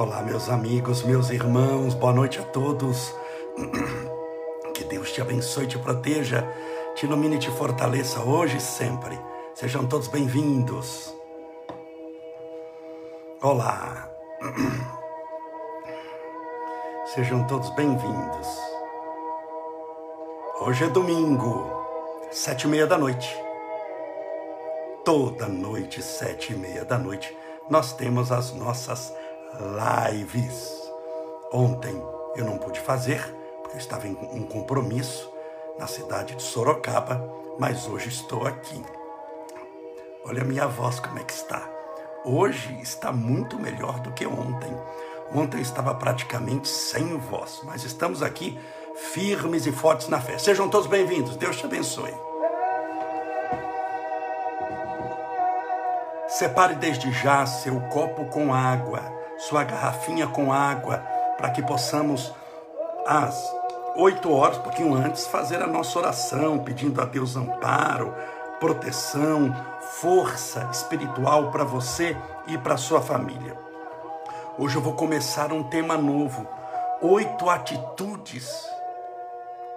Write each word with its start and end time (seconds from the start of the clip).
Olá, 0.00 0.22
meus 0.22 0.48
amigos, 0.48 1.02
meus 1.02 1.28
irmãos, 1.28 1.92
boa 1.92 2.14
noite 2.14 2.38
a 2.38 2.42
todos. 2.42 3.14
Que 4.72 4.82
Deus 4.84 5.12
te 5.12 5.20
abençoe, 5.20 5.66
te 5.66 5.78
proteja, 5.78 6.42
te 6.94 7.04
ilumine 7.04 7.36
e 7.36 7.38
te 7.38 7.50
fortaleça 7.50 8.22
hoje 8.22 8.56
e 8.56 8.60
sempre. 8.62 9.20
Sejam 9.54 9.86
todos 9.86 10.08
bem-vindos. 10.08 11.14
Olá. 13.42 14.10
Sejam 17.14 17.46
todos 17.46 17.68
bem-vindos. 17.74 18.48
Hoje 20.62 20.84
é 20.84 20.88
domingo, 20.88 21.70
sete 22.30 22.66
e 22.66 22.70
meia 22.70 22.86
da 22.86 22.96
noite. 22.96 23.36
Toda 25.04 25.46
noite, 25.46 26.02
sete 26.02 26.54
e 26.54 26.56
meia 26.56 26.86
da 26.86 26.96
noite, 26.96 27.36
nós 27.68 27.92
temos 27.92 28.32
as 28.32 28.54
nossas 28.54 29.19
lives. 29.58 30.70
Ontem 31.52 32.00
eu 32.36 32.44
não 32.44 32.58
pude 32.58 32.78
fazer, 32.80 33.22
porque 33.62 33.76
eu 33.76 33.80
estava 33.80 34.06
em 34.06 34.16
um 34.32 34.44
compromisso 34.44 35.30
na 35.78 35.86
cidade 35.86 36.36
de 36.36 36.42
Sorocaba, 36.42 37.22
mas 37.58 37.86
hoje 37.88 38.08
estou 38.08 38.46
aqui. 38.46 38.82
Olha 40.24 40.42
a 40.42 40.44
minha 40.44 40.66
voz 40.66 41.00
como 41.00 41.18
é 41.18 41.24
que 41.24 41.32
está. 41.32 41.68
Hoje 42.24 42.78
está 42.82 43.10
muito 43.10 43.58
melhor 43.58 44.00
do 44.00 44.12
que 44.12 44.26
ontem. 44.26 44.76
Ontem 45.34 45.60
estava 45.60 45.94
praticamente 45.94 46.68
sem 46.68 47.16
voz, 47.16 47.60
mas 47.64 47.84
estamos 47.84 48.22
aqui 48.22 48.58
firmes 48.94 49.66
e 49.66 49.72
fortes 49.72 50.08
na 50.08 50.20
fé. 50.20 50.38
Sejam 50.38 50.68
todos 50.68 50.86
bem-vindos. 50.86 51.36
Deus 51.36 51.56
te 51.56 51.64
abençoe. 51.64 52.14
Separe 56.28 56.74
desde 56.74 57.10
já 57.10 57.44
seu 57.46 57.80
copo 57.88 58.26
com 58.26 58.54
água, 58.54 59.19
sua 59.40 59.64
garrafinha 59.64 60.26
com 60.26 60.52
água, 60.52 60.98
para 61.36 61.50
que 61.50 61.62
possamos, 61.62 62.32
às 63.06 63.34
oito 63.96 64.30
horas, 64.32 64.58
um 64.58 64.62
pouquinho 64.62 64.94
antes, 64.94 65.26
fazer 65.26 65.62
a 65.62 65.66
nossa 65.66 65.98
oração, 65.98 66.58
pedindo 66.58 67.00
a 67.00 67.04
Deus 67.04 67.36
amparo, 67.36 68.14
proteção, 68.58 69.54
força 69.80 70.68
espiritual 70.70 71.50
para 71.50 71.64
você 71.64 72.16
e 72.46 72.58
para 72.58 72.76
sua 72.76 73.00
família. 73.00 73.58
Hoje 74.58 74.76
eu 74.76 74.82
vou 74.82 74.92
começar 74.92 75.52
um 75.52 75.62
tema 75.62 75.96
novo: 75.96 76.46
oito 77.00 77.48
atitudes 77.48 78.68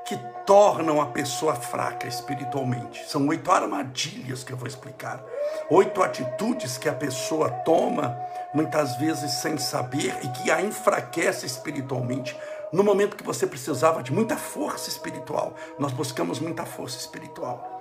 que 0.06 0.18
tornam 0.46 1.02
a 1.02 1.08
pessoa 1.08 1.56
fraca 1.56 2.08
espiritualmente. 2.08 3.06
São 3.08 3.28
oito 3.28 3.50
armadilhas 3.52 4.44
que 4.44 4.52
eu 4.52 4.58
vou 4.58 4.68
explicar. 4.68 5.24
Oito 5.70 6.04
atitudes 6.04 6.78
que 6.78 6.90
a 6.90 6.94
pessoa 6.94 7.50
toma, 7.50 8.18
muitas 8.54 8.98
vezes 8.98 9.32
sem 9.42 9.58
saber, 9.58 10.18
e 10.24 10.28
que 10.30 10.52
a 10.52 10.62
enfraquece 10.62 11.46
espiritualmente. 11.46 12.38
No 12.72 12.84
momento 12.84 13.16
que 13.16 13.24
você 13.24 13.48
precisava 13.48 14.04
de 14.04 14.12
muita 14.12 14.36
força 14.36 14.90
espiritual, 14.90 15.56
nós 15.80 15.92
buscamos 15.92 16.40
muita 16.40 16.66
força 16.66 16.98
espiritual. 16.98 17.72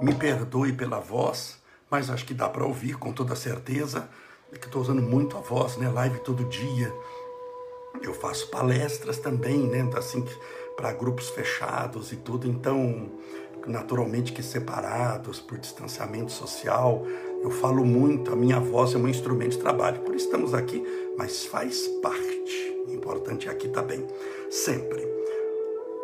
Me 0.00 0.14
perdoe 0.14 0.72
pela 0.72 0.98
voz, 0.98 1.58
mas 1.90 2.10
acho 2.10 2.24
que 2.24 2.34
dá 2.34 2.48
para 2.48 2.64
ouvir 2.64 2.96
com 2.96 3.12
toda 3.12 3.36
certeza. 3.36 4.08
É 4.54 4.58
que 4.58 4.66
estou 4.66 4.80
usando 4.80 5.02
muito 5.02 5.36
a 5.36 5.40
voz, 5.40 5.76
né? 5.76 5.90
Live 5.90 6.20
todo 6.20 6.44
dia. 6.44 6.94
Eu 8.00 8.14
faço 8.14 8.48
palestras 8.50 9.18
também, 9.18 9.58
né? 9.66 9.88
Assim, 9.96 10.24
para 10.76 10.92
grupos 10.92 11.28
fechados 11.28 12.12
e 12.12 12.16
tudo. 12.16 12.46
Então, 12.46 13.10
naturalmente 13.66 14.32
que 14.32 14.42
separados 14.42 15.40
por 15.40 15.58
distanciamento 15.58 16.30
social, 16.30 17.04
eu 17.42 17.50
falo 17.50 17.84
muito. 17.84 18.32
A 18.32 18.36
minha 18.36 18.60
voz 18.60 18.94
é 18.94 18.96
um 18.96 19.08
instrumento 19.08 19.52
de 19.52 19.58
trabalho. 19.58 20.00
Por 20.02 20.14
isso 20.14 20.26
estamos 20.26 20.54
aqui, 20.54 20.84
mas 21.18 21.44
faz 21.46 21.88
parte. 22.00 22.84
O 22.86 22.92
importante 22.92 23.48
é 23.48 23.50
aqui 23.50 23.68
também, 23.68 24.06
sempre. 24.50 25.02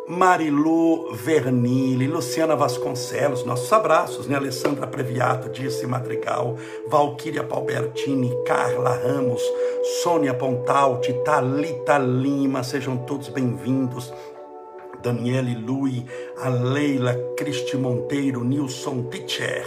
Marilu 0.07 1.13
Vernili, 1.13 2.07
Luciana 2.07 2.55
Vasconcelos, 2.55 3.45
nossos 3.45 3.71
abraços, 3.71 4.27
né? 4.27 4.35
Alessandra 4.35 4.87
Previato, 4.87 5.49
Disse 5.49 5.85
Madrigal, 5.85 6.57
Valquíria 6.87 7.43
Palbertini, 7.43 8.31
Carla 8.45 8.95
Ramos, 8.95 9.41
Sônia 10.01 10.33
Pontalti, 10.33 11.13
Talita 11.23 11.97
Lima, 11.97 12.63
sejam 12.63 12.97
todos 12.97 13.29
bem-vindos. 13.29 14.11
Daniele 15.01 15.55
Lui, 15.55 16.05
a 16.37 16.49
Leila 16.49 17.15
Cristi 17.35 17.75
Monteiro, 17.75 18.43
Nilson 18.43 19.03
Pitcher, 19.03 19.65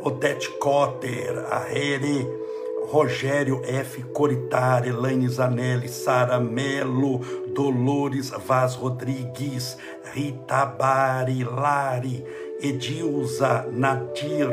Odete 0.00 0.48
Cotter, 0.60 1.44
a 1.50 1.66
Here, 1.68 2.45
Rogério 2.88 3.62
F. 3.64 4.02
Coritar, 4.12 4.86
Elaine 4.86 5.28
Zanelli, 5.28 5.88
Sara 5.88 6.38
Melo, 6.38 7.18
Dolores 7.52 8.30
Vaz 8.30 8.74
Rodrigues, 8.74 9.76
Rita 10.14 10.64
Barilari, 10.66 12.24
Edilza 12.62 13.66
Nadir, 13.72 14.48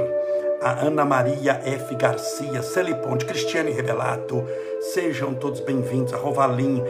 a 0.62 0.86
Ana 0.88 1.06
Maria 1.06 1.62
F. 1.64 1.96
Garcia, 1.96 2.64
Celiponte, 2.64 3.26
Cristiane 3.26 3.72
Revelato, 3.72 4.44
sejam 4.94 5.36
todos 5.36 5.60
bem-vindos, 5.60 6.14
a 6.14 6.18
Rovalim, 6.18 6.82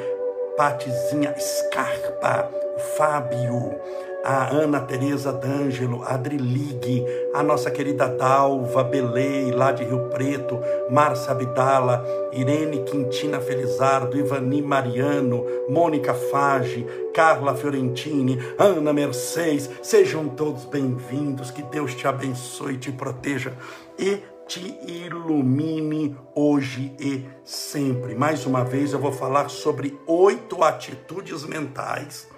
Patizinha 0.55 1.35
Scarpa, 1.37 2.49
Fábio, 2.95 3.75
a 4.23 4.47
Ana 4.47 4.79
Tereza 4.79 5.33
D'Angelo, 5.33 6.01
Adrilig, 6.03 7.05
a 7.33 7.43
nossa 7.43 7.69
querida 7.69 8.07
Dalva 8.07 8.81
Belei, 8.81 9.51
lá 9.51 9.73
de 9.73 9.83
Rio 9.83 10.07
Preto, 10.09 10.59
Márcia 10.89 11.31
Abdala, 11.31 12.05
Irene 12.31 12.83
Quintina 12.83 13.41
Felizardo, 13.41 14.17
Ivani 14.17 14.61
Mariano, 14.61 15.45
Mônica 15.67 16.13
Fage, 16.13 16.85
Carla 17.13 17.53
Fiorentini, 17.53 18.39
Ana 18.57 18.93
Mercedes, 18.93 19.69
sejam 19.81 20.29
todos 20.29 20.63
bem-vindos, 20.65 21.51
que 21.51 21.61
Deus 21.63 21.93
te 21.93 22.07
abençoe 22.07 22.77
te 22.77 22.91
proteja 22.93 23.51
e 23.99 24.19
te 24.47 24.77
ilumine 24.87 26.15
hoje 26.33 26.95
e 26.99 27.25
sempre. 27.43 28.15
Mais 28.15 28.45
uma 28.45 28.63
vez 28.63 28.93
eu 28.93 28.99
vou 28.99 29.11
falar 29.11 29.49
sobre 29.49 29.97
oito 30.07 30.63
atitudes 30.63 31.45
mentais 31.45 32.32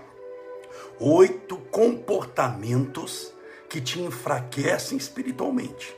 oito 1.00 1.58
comportamentos 1.58 3.34
que 3.70 3.82
te 3.82 4.00
enfraquecem 4.00 4.98
espiritualmente. 4.98 5.96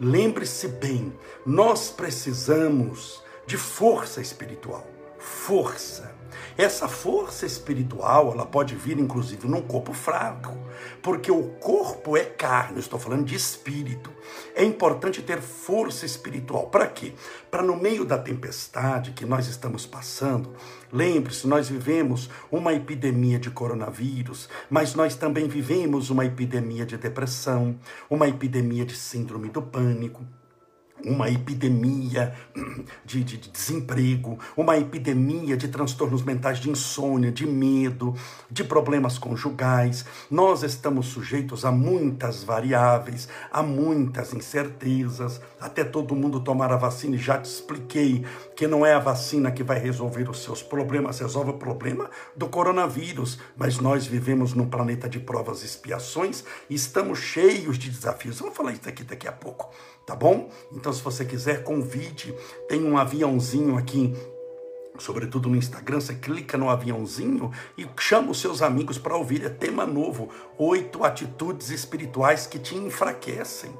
Lembre-se 0.00 0.68
bem, 0.68 1.12
nós 1.44 1.90
precisamos 1.90 3.22
de 3.46 3.56
força 3.56 4.20
espiritual. 4.20 4.86
Força. 5.18 6.18
Essa 6.56 6.88
força 6.88 7.44
espiritual, 7.44 8.32
ela 8.32 8.46
pode 8.46 8.74
vir 8.74 8.98
inclusive 8.98 9.46
num 9.48 9.62
corpo 9.62 9.92
fraco, 9.92 10.56
porque 11.02 11.30
o 11.30 11.48
corpo 11.54 12.16
é 12.16 12.24
carne, 12.24 12.76
eu 12.76 12.80
estou 12.80 12.98
falando 12.98 13.24
de 13.24 13.34
espírito. 13.34 14.10
É 14.54 14.64
importante 14.64 15.22
ter 15.22 15.40
força 15.40 16.06
espiritual. 16.06 16.68
Para 16.68 16.86
quê? 16.86 17.14
Para 17.50 17.62
no 17.62 17.76
meio 17.76 18.04
da 18.04 18.18
tempestade 18.18 19.12
que 19.12 19.26
nós 19.26 19.48
estamos 19.48 19.86
passando, 19.86 20.54
lembre-se, 20.92 21.46
nós 21.46 21.68
vivemos 21.68 22.28
uma 22.50 22.72
epidemia 22.72 23.38
de 23.38 23.50
coronavírus, 23.50 24.48
mas 24.68 24.94
nós 24.94 25.14
também 25.14 25.48
vivemos 25.48 26.10
uma 26.10 26.24
epidemia 26.24 26.84
de 26.84 26.96
depressão, 26.96 27.78
uma 28.08 28.28
epidemia 28.28 28.84
de 28.84 28.96
síndrome 28.96 29.48
do 29.48 29.62
pânico 29.62 30.24
uma 31.04 31.28
epidemia 31.30 32.34
de, 33.04 33.24
de, 33.24 33.36
de, 33.36 33.50
desemprego, 33.50 34.38
uma 34.56 34.76
epidemia 34.76 35.56
de 35.56 35.68
transtornos 35.68 36.22
mentais 36.22 36.58
de 36.58 36.70
insônia, 36.70 37.30
de 37.30 37.46
medo, 37.46 38.14
de 38.50 38.64
problemas 38.64 39.18
conjugais. 39.18 40.04
Nós 40.30 40.62
estamos 40.62 41.06
sujeitos 41.06 41.64
a 41.64 41.72
muitas 41.72 42.42
variáveis, 42.42 43.28
a 43.50 43.62
muitas 43.62 44.32
incertezas, 44.34 45.40
até 45.60 45.84
todo 45.84 46.16
mundo 46.16 46.40
tomar 46.40 46.72
a 46.72 46.76
vacina, 46.76 47.16
e 47.16 47.18
já 47.18 47.38
te 47.38 47.46
expliquei 47.46 48.24
que 48.56 48.66
não 48.66 48.84
é 48.84 48.94
a 48.94 48.98
vacina 48.98 49.50
que 49.50 49.62
vai 49.62 49.78
resolver 49.78 50.28
os 50.28 50.42
seus 50.42 50.62
problemas, 50.62 51.20
resolve 51.20 51.50
o 51.50 51.58
problema 51.58 52.10
do 52.36 52.48
coronavírus, 52.48 53.38
mas 53.56 53.78
nós 53.78 54.06
vivemos 54.06 54.54
num 54.54 54.68
planeta 54.68 55.08
de 55.08 55.18
provas 55.18 55.62
e 55.62 55.66
expiações 55.66 56.44
e 56.68 56.74
estamos 56.74 57.18
cheios 57.18 57.78
de 57.78 57.90
desafios. 57.90 58.40
Vou 58.40 58.50
falar 58.50 58.72
isso 58.72 58.88
aqui 58.88 59.04
daqui 59.04 59.28
a 59.28 59.32
pouco 59.32 59.70
tá 60.10 60.16
bom? 60.16 60.50
Então, 60.72 60.92
se 60.92 61.00
você 61.00 61.24
quiser, 61.24 61.62
convide. 61.62 62.34
Tem 62.68 62.82
um 62.82 62.98
aviãozinho 62.98 63.78
aqui 63.78 64.12
sobretudo 64.98 65.48
no 65.48 65.56
Instagram, 65.56 65.98
você 65.98 66.14
clica 66.14 66.58
no 66.58 66.68
aviãozinho 66.68 67.50
e 67.78 67.88
chama 67.98 68.32
os 68.32 68.40
seus 68.40 68.60
amigos 68.60 68.98
para 68.98 69.16
ouvir. 69.16 69.46
É 69.46 69.48
tema 69.48 69.86
novo: 69.86 70.28
oito 70.58 71.04
atitudes 71.04 71.70
espirituais 71.70 72.46
que 72.46 72.58
te 72.58 72.74
enfraquecem 72.74 73.72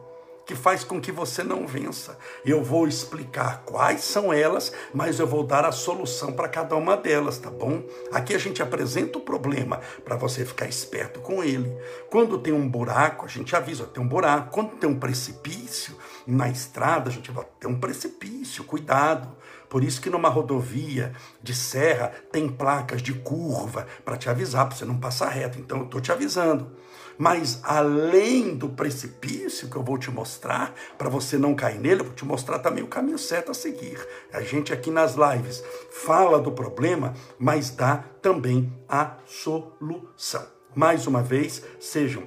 que 0.51 0.57
faz 0.57 0.83
com 0.83 1.01
que 1.01 1.13
você 1.13 1.45
não 1.45 1.65
vença. 1.65 2.19
Eu 2.45 2.65
vou 2.65 2.89
explicar 2.89 3.63
quais 3.65 4.03
são 4.03 4.33
elas, 4.33 4.73
mas 4.93 5.21
eu 5.21 5.27
vou 5.27 5.45
dar 5.45 5.65
a 5.65 5.71
solução 5.71 6.33
para 6.33 6.49
cada 6.49 6.75
uma 6.75 6.97
delas, 6.97 7.39
tá 7.39 7.49
bom? 7.49 7.85
Aqui 8.11 8.35
a 8.35 8.39
gente 8.39 8.61
apresenta 8.61 9.19
o 9.19 9.21
problema 9.21 9.81
para 10.05 10.17
você 10.17 10.45
ficar 10.45 10.67
esperto 10.67 11.21
com 11.21 11.45
ele. 11.45 11.73
Quando 12.11 12.37
tem 12.37 12.53
um 12.53 12.69
buraco, 12.69 13.27
a 13.27 13.29
gente 13.29 13.55
avisa, 13.55 13.85
tem 13.85 14.03
um 14.03 14.09
buraco. 14.09 14.51
Quando 14.51 14.71
tem 14.71 14.91
um 14.91 14.99
precipício 14.99 15.95
na 16.31 16.49
estrada, 16.49 17.11
a 17.11 17.13
gente 17.13 17.31
vai 17.31 17.45
ter 17.59 17.67
um 17.67 17.79
precipício, 17.79 18.65
cuidado. 18.65 19.37
Por 19.69 19.85
isso 19.85 20.01
que 20.01 20.11
numa 20.11 20.29
rodovia 20.29 21.13
de 21.43 21.55
serra 21.55 22.13
tem 22.33 22.49
placas 22.49 23.03
de 23.03 23.13
curva 23.15 23.87
para 24.05 24.17
te 24.17 24.29
avisar, 24.29 24.67
para 24.67 24.77
você 24.77 24.85
não 24.85 24.99
passar 24.99 25.29
reto. 25.29 25.59
Então 25.59 25.79
eu 25.79 25.85
estou 25.85 26.01
te 26.01 26.11
avisando. 26.11 26.71
Mas 27.17 27.61
além 27.63 28.57
do 28.57 28.69
precipício 28.69 29.69
que 29.69 29.77
eu 29.77 29.83
vou 29.83 29.99
te 29.99 30.11
mostrar, 30.11 30.75
para 30.97 31.11
você 31.11 31.37
não 31.37 31.55
cair 31.55 31.79
nele, 31.79 32.01
eu 32.01 32.07
vou 32.07 32.15
te 32.15 32.25
mostrar 32.25 32.59
também 32.61 32.83
o 32.83 32.89
caminho 32.89 33.19
certo 33.19 33.51
a 33.51 33.55
seguir. 33.55 33.99
A 34.33 34.41
gente 34.41 34.73
aqui 34.73 34.91
nas 34.91 35.15
lives 35.15 35.63
fala 35.91 36.41
do 36.41 36.51
problema, 36.51 37.15
mas 37.39 37.71
dá 37.71 37.99
também 38.23 38.73
a 38.89 39.17
solução. 39.27 40.47
Mais 40.75 41.07
uma 41.07 41.23
vez, 41.23 41.63
sejam 41.79 42.23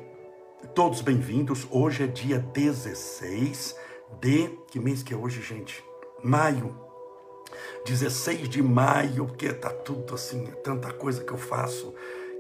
todos 0.76 1.02
bem-vindos. 1.02 1.68
Hoje 1.72 2.04
é 2.04 2.08
dia 2.08 2.40
16 2.40 3.83
de. 4.20 4.50
Que 4.70 4.80
mês 4.80 5.04
que 5.04 5.14
é 5.14 5.18
hoje, 5.18 5.42
gente? 5.42 5.84
Maio. 6.24 6.76
16 7.86 8.50
de 8.50 8.62
maio, 8.62 9.26
porque 9.26 9.54
tá 9.54 9.70
tudo 9.70 10.16
assim, 10.16 10.46
tanta 10.64 10.92
coisa 10.92 11.24
que 11.24 11.32
eu 11.32 11.38
faço 11.38 11.94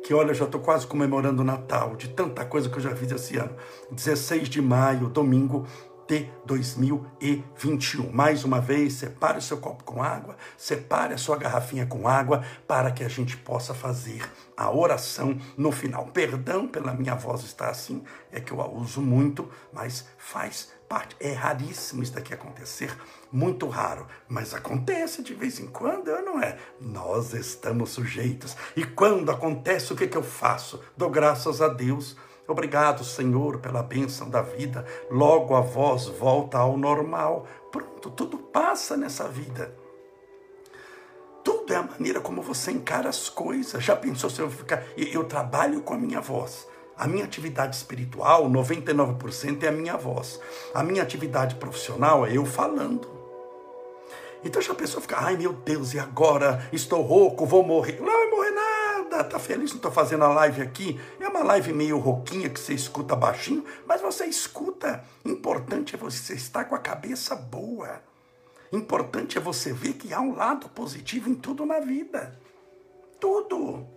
que 0.03 0.13
olha, 0.13 0.33
já 0.33 0.43
estou 0.43 0.59
quase 0.59 0.85
comemorando 0.85 1.41
o 1.41 1.45
Natal, 1.45 1.95
de 1.95 2.09
tanta 2.09 2.43
coisa 2.43 2.69
que 2.69 2.75
eu 2.75 2.81
já 2.81 2.93
fiz 2.93 3.09
esse 3.09 3.37
ano. 3.37 3.55
16 3.89 4.49
de 4.49 4.61
maio, 4.61 5.07
domingo 5.07 5.65
de 6.05 6.27
2021. 6.45 8.11
Mais 8.11 8.43
uma 8.43 8.59
vez, 8.59 8.93
separe 8.93 9.37
o 9.37 9.41
seu 9.41 9.57
copo 9.57 9.85
com 9.85 10.03
água, 10.03 10.35
separe 10.57 11.13
a 11.13 11.17
sua 11.17 11.37
garrafinha 11.37 11.85
com 11.85 12.05
água, 12.05 12.43
para 12.67 12.91
que 12.91 13.03
a 13.03 13.07
gente 13.07 13.37
possa 13.37 13.73
fazer 13.73 14.21
a 14.57 14.69
oração 14.69 15.37
no 15.57 15.71
final. 15.71 16.07
Perdão 16.07 16.67
pela 16.67 16.93
minha 16.93 17.15
voz 17.15 17.43
estar 17.43 17.69
assim, 17.69 18.03
é 18.29 18.41
que 18.41 18.51
eu 18.51 18.61
a 18.61 18.67
uso 18.67 19.01
muito, 19.01 19.49
mas 19.71 20.05
faz 20.17 20.73
parte. 20.93 21.15
É 21.19 21.33
raríssimo 21.33 22.03
isso 22.03 22.13
daqui 22.13 22.35
acontecer, 22.35 22.95
muito 23.31 23.67
raro, 23.67 24.05
mas 24.29 24.53
acontece 24.53 25.23
de 25.23 25.33
vez 25.33 25.59
em 25.59 25.65
quando, 25.65 26.11
não 26.21 26.39
é? 26.39 26.55
Nós 26.79 27.33
estamos 27.33 27.89
sujeitos. 27.89 28.55
E 28.75 28.85
quando 28.85 29.31
acontece, 29.31 29.91
o 29.91 29.95
que, 29.95 30.05
que 30.05 30.15
eu 30.15 30.21
faço? 30.21 30.79
Dou 30.95 31.09
graças 31.09 31.63
a 31.63 31.67
Deus. 31.67 32.15
Obrigado, 32.47 33.03
Senhor, 33.03 33.57
pela 33.57 33.81
bênção 33.81 34.29
da 34.29 34.43
vida. 34.43 34.85
Logo 35.09 35.55
a 35.55 35.61
voz 35.61 36.05
volta 36.05 36.59
ao 36.59 36.77
normal. 36.77 37.47
Pronto, 37.71 38.11
tudo 38.11 38.37
passa 38.37 38.95
nessa 38.95 39.27
vida. 39.27 39.75
Tudo 41.43 41.73
é 41.73 41.77
a 41.77 41.83
maneira 41.83 42.21
como 42.21 42.39
você 42.43 42.69
encara 42.69 43.09
as 43.09 43.29
coisas. 43.29 43.83
Já 43.83 43.95
pensou 43.95 44.29
se 44.29 44.41
eu 44.41 44.51
ficar. 44.51 44.83
Eu 44.95 45.23
trabalho 45.23 45.81
com 45.81 45.95
a 45.95 45.97
minha 45.97 46.21
voz. 46.21 46.67
A 46.97 47.07
minha 47.07 47.25
atividade 47.25 47.75
espiritual, 47.75 48.49
99% 48.49 49.63
é 49.63 49.67
a 49.67 49.71
minha 49.71 49.97
voz. 49.97 50.39
A 50.73 50.83
minha 50.83 51.01
atividade 51.01 51.55
profissional 51.55 52.25
é 52.25 52.37
eu 52.37 52.45
falando. 52.45 53.07
Então 54.43 54.61
já 54.61 54.73
a 54.73 54.75
pessoa 54.75 55.01
fica, 55.01 55.17
ai 55.17 55.37
meu 55.37 55.53
Deus, 55.53 55.93
e 55.93 55.99
agora? 55.99 56.67
Estou 56.71 57.01
rouco, 57.01 57.45
vou 57.45 57.63
morrer. 57.63 57.99
Não 57.99 58.11
vai 58.11 58.29
morrer 58.29 58.51
nada, 58.51 59.23
tá 59.23 59.39
feliz? 59.39 59.71
Não 59.71 59.77
estou 59.77 59.91
fazendo 59.91 60.23
a 60.25 60.33
live 60.33 60.61
aqui. 60.61 60.99
É 61.19 61.27
uma 61.27 61.43
live 61.43 61.71
meio 61.73 61.97
rouquinha 61.97 62.49
que 62.49 62.59
você 62.59 62.73
escuta 62.73 63.15
baixinho, 63.15 63.63
mas 63.87 64.01
você 64.01 64.25
escuta. 64.25 65.03
Importante 65.23 65.95
é 65.95 65.97
você 65.97 66.33
estar 66.33 66.65
com 66.65 66.75
a 66.75 66.79
cabeça 66.79 67.35
boa. 67.35 68.01
Importante 68.71 69.37
é 69.37 69.41
você 69.41 69.71
ver 69.71 69.93
que 69.93 70.13
há 70.13 70.19
um 70.19 70.35
lado 70.35 70.67
positivo 70.69 71.29
em 71.29 71.35
tudo 71.35 71.65
na 71.65 71.79
vida. 71.79 72.37
Tudo. 73.19 73.92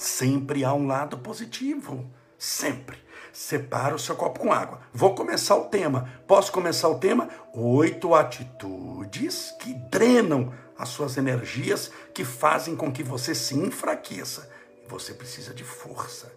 Sempre 0.00 0.64
há 0.64 0.72
um 0.72 0.86
lado 0.86 1.18
positivo. 1.18 2.10
Sempre. 2.38 2.96
Separa 3.34 3.94
o 3.94 3.98
seu 3.98 4.16
copo 4.16 4.40
com 4.40 4.50
água. 4.50 4.80
Vou 4.94 5.14
começar 5.14 5.54
o 5.56 5.66
tema. 5.66 6.08
Posso 6.26 6.50
começar 6.50 6.88
o 6.88 6.98
tema? 6.98 7.28
Oito 7.52 8.14
atitudes 8.14 9.54
que 9.60 9.74
drenam 9.90 10.54
as 10.78 10.88
suas 10.88 11.18
energias, 11.18 11.90
que 12.14 12.24
fazem 12.24 12.74
com 12.74 12.90
que 12.90 13.02
você 13.02 13.34
se 13.34 13.54
enfraqueça. 13.54 14.50
Você 14.88 15.12
precisa 15.12 15.52
de 15.52 15.64
força. 15.64 16.32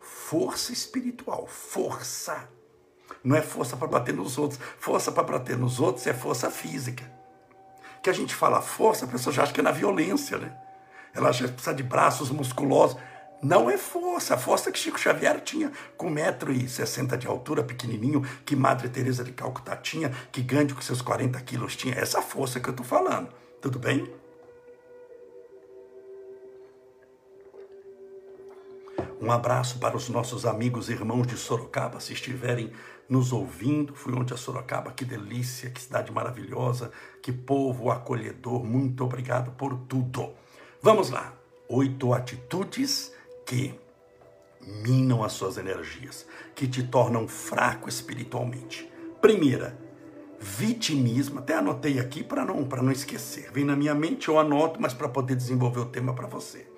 Força 0.00 0.72
espiritual. 0.72 1.46
Força. 1.46 2.48
Não 3.22 3.36
é 3.36 3.42
força 3.42 3.76
para 3.76 3.86
bater 3.86 4.12
nos 4.12 4.38
outros. 4.38 4.58
Força 4.76 5.12
para 5.12 5.22
bater 5.22 5.56
nos 5.56 5.78
outros 5.78 6.04
é 6.08 6.12
força 6.12 6.50
física. 6.50 7.08
Que 8.02 8.10
a 8.10 8.12
gente 8.12 8.34
fala 8.34 8.60
força, 8.60 9.04
a 9.04 9.08
pessoa 9.08 9.32
já 9.32 9.44
acha 9.44 9.52
que 9.52 9.60
é 9.60 9.62
na 9.62 9.70
violência, 9.70 10.36
né? 10.36 10.63
Ela 11.14 11.32
já 11.32 11.48
precisa 11.48 11.74
de 11.74 11.82
braços 11.82 12.30
musculosos. 12.30 12.96
Não 13.42 13.68
é 13.68 13.76
força, 13.76 14.34
a 14.34 14.38
força 14.38 14.72
que 14.72 14.78
Chico 14.78 14.98
Xavier 14.98 15.40
tinha, 15.40 15.70
com 15.96 16.10
1,60m 16.10 17.16
de 17.16 17.26
altura, 17.26 17.62
pequenininho, 17.62 18.22
que 18.44 18.56
Madre 18.56 18.88
Teresa 18.88 19.22
de 19.22 19.32
Calcutá 19.32 19.76
tinha, 19.76 20.10
que 20.32 20.40
Gandhi 20.40 20.74
com 20.74 20.80
seus 20.80 21.02
40 21.02 21.38
quilos 21.42 21.76
tinha. 21.76 21.94
Essa 21.94 22.22
força 22.22 22.58
que 22.58 22.68
eu 22.68 22.72
estou 22.72 22.86
falando. 22.86 23.28
Tudo 23.60 23.78
bem? 23.78 24.10
Um 29.20 29.30
abraço 29.30 29.78
para 29.78 29.96
os 29.96 30.08
nossos 30.08 30.44
amigos 30.44 30.90
e 30.90 30.92
irmãos 30.92 31.26
de 31.26 31.36
Sorocaba, 31.36 31.98
se 31.98 32.12
estiverem 32.12 32.70
nos 33.08 33.32
ouvindo. 33.32 33.94
Fui 33.94 34.14
ontem 34.14 34.34
a 34.34 34.36
Sorocaba, 34.36 34.90
que 34.90 35.04
delícia, 35.04 35.70
que 35.70 35.80
cidade 35.80 36.12
maravilhosa, 36.12 36.90
que 37.22 37.32
povo 37.32 37.90
acolhedor. 37.90 38.64
Muito 38.64 39.02
obrigado 39.02 39.52
por 39.52 39.76
tudo. 39.88 40.34
Vamos 40.84 41.08
lá. 41.08 41.32
Oito 41.66 42.12
atitudes 42.12 43.10
que 43.46 43.74
minam 44.60 45.24
as 45.24 45.32
suas 45.32 45.56
energias, 45.56 46.26
que 46.54 46.68
te 46.68 46.82
tornam 46.82 47.26
fraco 47.26 47.88
espiritualmente. 47.88 48.92
Primeira, 49.18 49.78
vitimismo. 50.38 51.38
Até 51.38 51.54
anotei 51.54 51.98
aqui 51.98 52.22
para 52.22 52.44
não, 52.44 52.66
para 52.66 52.82
não 52.82 52.92
esquecer. 52.92 53.50
Vem 53.50 53.64
na 53.64 53.74
minha 53.74 53.94
mente, 53.94 54.28
eu 54.28 54.38
anoto, 54.38 54.78
mas 54.78 54.92
para 54.92 55.08
poder 55.08 55.34
desenvolver 55.34 55.80
o 55.80 55.86
tema 55.86 56.12
para 56.12 56.26
você. 56.26 56.68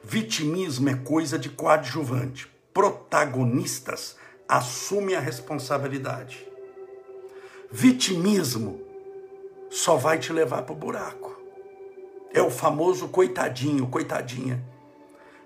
Vitimismo 0.00 0.88
é 0.88 0.94
coisa 0.94 1.36
de 1.36 1.50
coadjuvante. 1.50 2.48
Protagonistas 2.72 4.14
assumem 4.48 5.16
a 5.16 5.20
responsabilidade. 5.20 6.46
Vitimismo 7.68 8.80
só 9.68 9.96
vai 9.96 10.20
te 10.20 10.32
levar 10.32 10.62
para 10.62 10.72
o 10.72 10.76
buraco. 10.76 11.35
É 12.36 12.42
o 12.42 12.50
famoso 12.50 13.08
coitadinho, 13.08 13.86
coitadinha. 13.86 14.62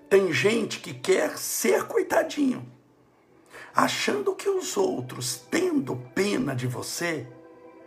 Tem 0.09 0.33
gente 0.33 0.81
que 0.81 0.93
quer 0.93 1.37
ser 1.37 1.85
coitadinho, 1.85 2.69
achando 3.73 4.35
que 4.35 4.49
os 4.49 4.75
outros, 4.75 5.37
tendo 5.49 5.95
pena 6.13 6.53
de 6.53 6.67
você, 6.67 7.25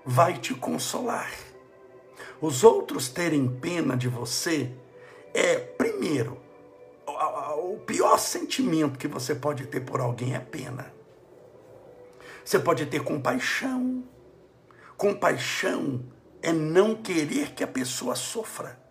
vai 0.06 0.38
te 0.38 0.54
consolar. 0.54 1.30
Os 2.40 2.64
outros 2.64 3.10
terem 3.10 3.46
pena 3.46 3.94
de 3.94 4.08
você 4.08 4.72
é, 5.34 5.56
primeiro, 5.56 6.40
o 7.06 7.76
pior 7.84 8.18
sentimento 8.18 8.98
que 8.98 9.06
você 9.06 9.34
pode 9.34 9.66
ter 9.66 9.80
por 9.80 10.00
alguém 10.00 10.34
é 10.34 10.40
pena. 10.40 10.90
Você 12.42 12.58
pode 12.58 12.86
ter 12.86 13.04
compaixão. 13.04 14.02
Compaixão 14.96 16.02
é 16.40 16.54
não 16.54 16.94
querer 16.94 17.52
que 17.52 17.62
a 17.62 17.68
pessoa 17.68 18.14
sofra. 18.14 18.82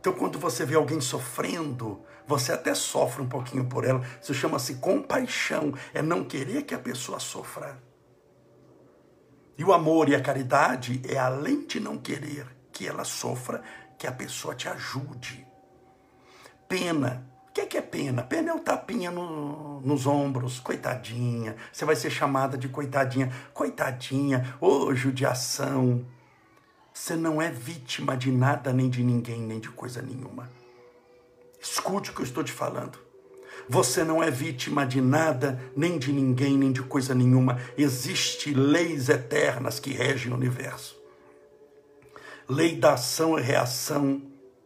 Então, 0.00 0.14
quando 0.14 0.38
você 0.38 0.64
vê 0.64 0.76
alguém 0.76 0.98
sofrendo, 0.98 2.02
você 2.26 2.52
até 2.52 2.74
sofre 2.74 3.22
um 3.22 3.28
pouquinho 3.28 3.66
por 3.66 3.84
ela. 3.84 4.00
Isso 4.20 4.32
chama-se 4.32 4.76
compaixão, 4.76 5.74
é 5.92 6.00
não 6.00 6.24
querer 6.24 6.62
que 6.62 6.74
a 6.74 6.78
pessoa 6.78 7.20
sofra. 7.20 7.78
E 9.58 9.64
o 9.64 9.74
amor 9.74 10.08
e 10.08 10.14
a 10.14 10.22
caridade 10.22 11.02
é 11.06 11.18
além 11.18 11.66
de 11.66 11.78
não 11.78 11.98
querer 11.98 12.46
que 12.72 12.88
ela 12.88 13.04
sofra, 13.04 13.62
que 13.98 14.06
a 14.06 14.12
pessoa 14.12 14.54
te 14.54 14.68
ajude. 14.68 15.46
Pena. 16.66 17.28
O 17.50 17.52
que 17.52 17.60
é, 17.60 17.66
que 17.66 17.76
é 17.76 17.82
pena? 17.82 18.22
Pena 18.22 18.52
é 18.52 18.54
o 18.54 18.60
tapinha 18.60 19.10
no, 19.10 19.80
nos 19.80 20.06
ombros, 20.06 20.60
coitadinha. 20.60 21.56
Você 21.70 21.84
vai 21.84 21.96
ser 21.96 22.08
chamada 22.08 22.56
de 22.56 22.68
coitadinha. 22.68 23.30
Coitadinha, 23.52 24.56
ô 24.60 24.84
oh, 24.86 24.94
judiação. 24.94 26.06
Você 26.92 27.14
não 27.16 27.40
é 27.40 27.50
vítima 27.50 28.16
de 28.16 28.30
nada, 28.30 28.72
nem 28.72 28.88
de 28.88 29.02
ninguém, 29.02 29.40
nem 29.40 29.58
de 29.58 29.70
coisa 29.70 30.02
nenhuma. 30.02 30.50
Escute 31.60 32.10
o 32.10 32.14
que 32.14 32.20
eu 32.20 32.24
estou 32.24 32.42
te 32.42 32.52
falando. 32.52 32.98
Você 33.68 34.02
não 34.02 34.22
é 34.22 34.30
vítima 34.30 34.86
de 34.86 35.00
nada, 35.00 35.60
nem 35.76 35.98
de 35.98 36.12
ninguém, 36.12 36.56
nem 36.56 36.72
de 36.72 36.82
coisa 36.82 37.14
nenhuma. 37.14 37.60
Existem 37.76 38.52
leis 38.52 39.08
eternas 39.08 39.78
que 39.78 39.92
regem 39.92 40.32
o 40.32 40.36
universo. 40.36 40.98
Lei 42.48 42.74
da 42.74 42.94
ação 42.94 43.38
e 43.38 43.42
reação 43.42 44.20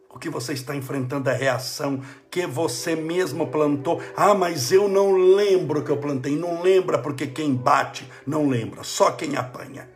O 0.09 0.17
que 0.17 0.29
você 0.29 0.53
está 0.53 0.73
enfrentando 0.73 1.29
é 1.29 1.35
reação 1.35 2.01
que 2.31 2.47
você 2.47 2.95
mesmo 2.95 3.47
plantou. 3.47 4.01
Ah, 4.15 4.33
mas 4.33 4.71
eu 4.71 4.87
não 4.87 5.11
lembro 5.35 5.83
que 5.83 5.91
eu 5.91 5.97
plantei. 5.97 6.37
Não 6.37 6.61
lembra 6.61 6.97
porque 6.97 7.27
quem 7.27 7.53
bate 7.53 8.09
não 8.25 8.47
lembra, 8.47 8.81
só 8.81 9.11
quem 9.11 9.35
apanha. 9.35 9.89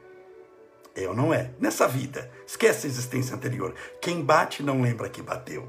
Eu 1.02 1.16
não 1.16 1.34
é. 1.34 1.52
Nessa 1.60 1.88
vida, 1.88 2.30
esquece 2.46 2.86
a 2.86 2.90
existência 2.90 3.36
anterior. 3.36 3.74
Quem 4.02 4.22
bate 4.22 4.62
não 4.62 4.82
lembra 4.82 5.10
que 5.10 5.22
bateu. 5.22 5.68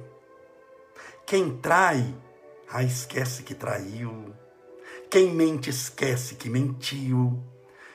Quem 1.27 1.57
trai, 1.59 2.15
ah, 2.71 2.83
esquece 2.83 3.43
que 3.43 3.55
traiu. 3.55 4.35
Quem 5.11 5.35
mente, 5.35 5.71
esquece 5.71 6.35
que 6.35 6.49
mentiu. 6.49 7.43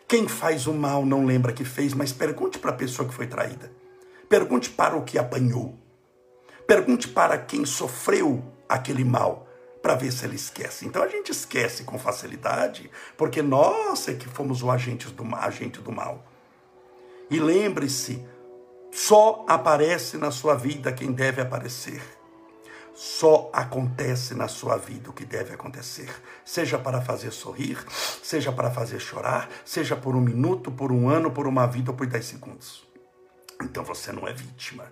Quem 0.08 0.28
faz 0.28 0.68
o 0.68 0.74
mal 0.74 1.06
não 1.06 1.26
lembra 1.26 1.54
que 1.54 1.66
fez, 1.66 1.94
mas 1.94 2.12
pergunte 2.12 2.60
para 2.60 2.72
a 2.72 2.76
pessoa 2.76 3.08
que 3.08 3.14
foi 3.14 3.28
traída. 3.28 3.72
Pergunte 4.30 4.70
para 4.70 4.96
o 4.96 5.04
que 5.04 5.18
apanhou. 5.18 5.78
Pergunte 6.68 7.08
para 7.08 7.38
quem 7.38 7.66
sofreu 7.66 8.44
aquele 8.68 9.04
mal 9.04 9.48
para 9.82 9.96
ver 9.96 10.12
se 10.12 10.26
ele 10.26 10.36
esquece. 10.36 10.86
Então 10.86 11.04
a 11.04 11.08
gente 11.08 11.32
esquece 11.32 11.84
com 11.84 12.00
facilidade, 12.00 12.90
porque 13.16 13.42
nós 13.42 14.08
é 14.08 14.14
que 14.16 14.28
fomos 14.28 14.64
o 14.64 14.72
agente 14.72 15.08
do, 15.10 15.36
agente 15.36 15.80
do 15.80 15.92
mal. 15.92 16.26
E 17.30 17.40
lembre-se, 17.40 18.26
só 18.92 19.46
aparece 19.48 20.18
na 20.18 20.32
sua 20.32 20.56
vida 20.56 20.92
quem 20.94 21.12
deve 21.12 21.42
aparecer. 21.42 22.02
Só 22.94 23.50
acontece 23.54 24.34
na 24.34 24.48
sua 24.48 24.78
vida 24.78 25.10
o 25.10 25.14
que 25.14 25.26
deve 25.26 25.54
acontecer. 25.54 26.10
Seja 26.46 26.78
para 26.78 27.02
fazer 27.02 27.32
sorrir, 27.32 27.78
seja 28.24 28.52
para 28.52 28.72
fazer 28.72 29.00
chorar, 29.00 29.50
seja 29.66 29.96
por 29.96 30.16
um 30.16 30.22
minuto, 30.22 30.72
por 30.72 30.92
um 30.92 31.10
ano, 31.10 31.32
por 31.32 31.46
uma 31.46 31.68
vida 31.68 31.92
ou 31.92 31.98
por 31.98 32.08
dez 32.08 32.26
segundos. 32.26 32.88
Então 33.62 33.84
você 33.84 34.12
não 34.12 34.28
é 34.28 34.34
vítima 34.34 34.86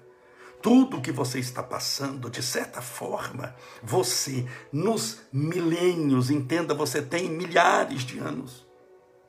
tudo 0.63 1.01
que 1.01 1.11
você 1.11 1.39
está 1.39 1.61
passando, 1.61 2.29
de 2.29 2.41
certa 2.41 2.81
forma, 2.81 3.53
você, 3.83 4.47
nos 4.71 5.19
milênios, 5.31 6.31
entenda, 6.31 6.73
você 6.73 7.01
tem 7.01 7.29
milhares 7.29 8.03
de 8.03 8.17
anos. 8.17 8.65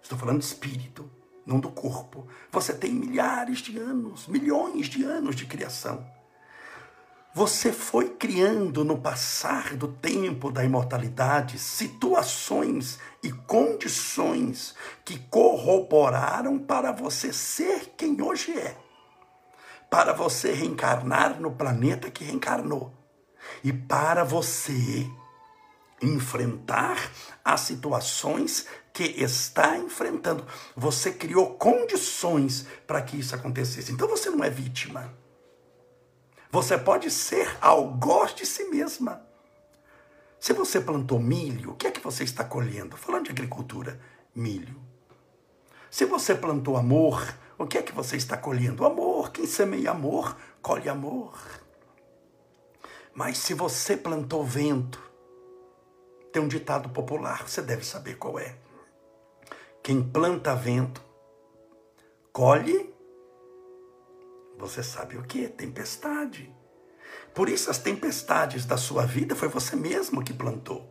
Estou 0.01 0.17
falando 0.17 0.39
de 0.39 0.45
espírito, 0.45 1.11
não 1.47 1.61
do 1.61 1.71
corpo. 1.71 2.27
Você 2.51 2.73
tem 2.73 2.93
milhares 2.93 3.59
de 3.59 3.79
anos, 3.79 4.27
milhões 4.27 4.87
de 4.87 5.05
anos 5.05 5.37
de 5.37 5.47
criação. 5.47 6.07
Você 7.35 7.73
foi 7.73 8.11
criando 8.11 8.85
no 8.85 8.99
passar 8.99 9.77
do 9.77 9.89
tempo 9.89 10.53
da 10.53 10.65
imortalidade 10.65 11.59
situações 11.59 12.99
e 13.23 13.33
condições 13.33 14.75
que 15.05 15.19
corroboraram 15.19 16.59
para 16.59 16.93
você 16.93 17.33
ser 17.33 17.93
quem 17.97 18.23
hoje 18.23 18.57
é 18.57 18.85
para 19.95 20.13
você 20.13 20.53
reencarnar 20.53 21.41
no 21.41 21.53
planeta 21.53 22.11
que 22.11 22.25
reencarnou 22.25 22.93
e 23.63 23.73
para 23.73 24.25
você 24.25 25.09
enfrentar 26.03 27.13
as 27.45 27.61
situações 27.61 28.67
que 28.95 29.03
está 29.03 29.77
enfrentando. 29.77 30.47
Você 30.77 31.11
criou 31.11 31.55
condições 31.55 32.65
para 32.87 33.03
que 33.03 33.19
isso 33.19 33.35
acontecesse. 33.35 33.91
Então 33.91 34.07
você 34.09 34.31
não 34.31 34.45
é 34.45 34.49
vítima. 34.49 35.13
Você 36.53 36.79
pode 36.79 37.11
ser 37.11 37.59
algoz 37.61 38.33
de 38.37 38.47
si 38.47 38.63
mesma. 38.67 39.21
Se 40.39 40.53
você 40.53 40.81
plantou 40.81 41.19
milho, 41.19 41.73
o 41.73 41.75
que 41.75 41.89
é 41.89 41.91
que 41.91 42.01
você 42.01 42.23
está 42.23 42.45
colhendo? 42.45 42.97
Falando 42.97 43.25
de 43.25 43.33
agricultura, 43.33 44.01
milho. 44.33 44.81
Se 45.91 46.05
você 46.05 46.33
plantou 46.33 46.77
amor, 46.77 47.35
o 47.59 47.67
que 47.67 47.79
é 47.79 47.83
que 47.83 47.93
você 47.93 48.17
está 48.17 48.37
colhendo? 48.37 48.87
Amor. 48.87 49.33
Quem 49.33 49.47
semeia 49.47 49.91
amor, 49.91 50.37
colhe 50.63 50.89
amor. 50.89 51.37
Mas 53.13 53.39
se 53.39 53.55
você 53.55 53.97
plantou 53.97 54.45
vento, 54.45 55.03
tem 56.33 56.41
um 56.41 56.49
ditado 56.49 56.89
popular, 56.91 57.49
você 57.49 57.61
deve 57.61 57.85
saber 57.85 58.17
qual 58.17 58.39
é. 58.39 58.63
Quem 59.85 60.03
planta 60.03 60.55
vento, 60.55 61.05
colhe, 62.33 62.91
você 64.59 64.83
sabe 64.83 65.19
o 65.19 65.23
que? 65.23 65.47
Tempestade. 65.47 66.51
Por 67.35 67.51
isso, 67.51 67.71
as 67.71 67.77
tempestades 67.77 68.65
da 68.65 68.79
sua 68.79 69.05
vida 69.05 69.37
foi 69.37 69.47
você 69.47 69.77
mesmo 69.77 70.25
que 70.25 70.33
plantou. 70.33 70.91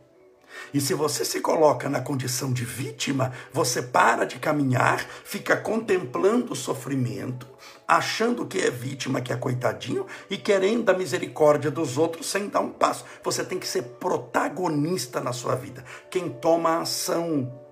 E 0.72 0.80
se 0.80 0.94
você 0.94 1.24
se 1.24 1.40
coloca 1.40 1.88
na 1.88 2.00
condição 2.00 2.52
de 2.52 2.64
vítima, 2.64 3.32
você 3.52 3.82
para 3.82 4.24
de 4.24 4.38
caminhar, 4.38 5.00
fica 5.24 5.56
contemplando 5.56 6.52
o 6.52 6.56
sofrimento, 6.56 7.48
achando 7.88 8.46
que 8.46 8.60
é 8.60 8.70
vítima, 8.70 9.20
que 9.20 9.32
é 9.32 9.36
coitadinho 9.36 10.06
e 10.30 10.38
querendo 10.38 10.88
a 10.90 10.94
misericórdia 10.94 11.68
dos 11.68 11.98
outros 11.98 12.30
sem 12.30 12.48
dar 12.48 12.60
um 12.60 12.70
passo. 12.70 13.04
Você 13.24 13.44
tem 13.44 13.58
que 13.58 13.66
ser 13.66 13.82
protagonista 13.98 15.20
na 15.20 15.32
sua 15.32 15.56
vida. 15.56 15.84
Quem 16.08 16.30
toma 16.30 16.78
ação. 16.78 17.63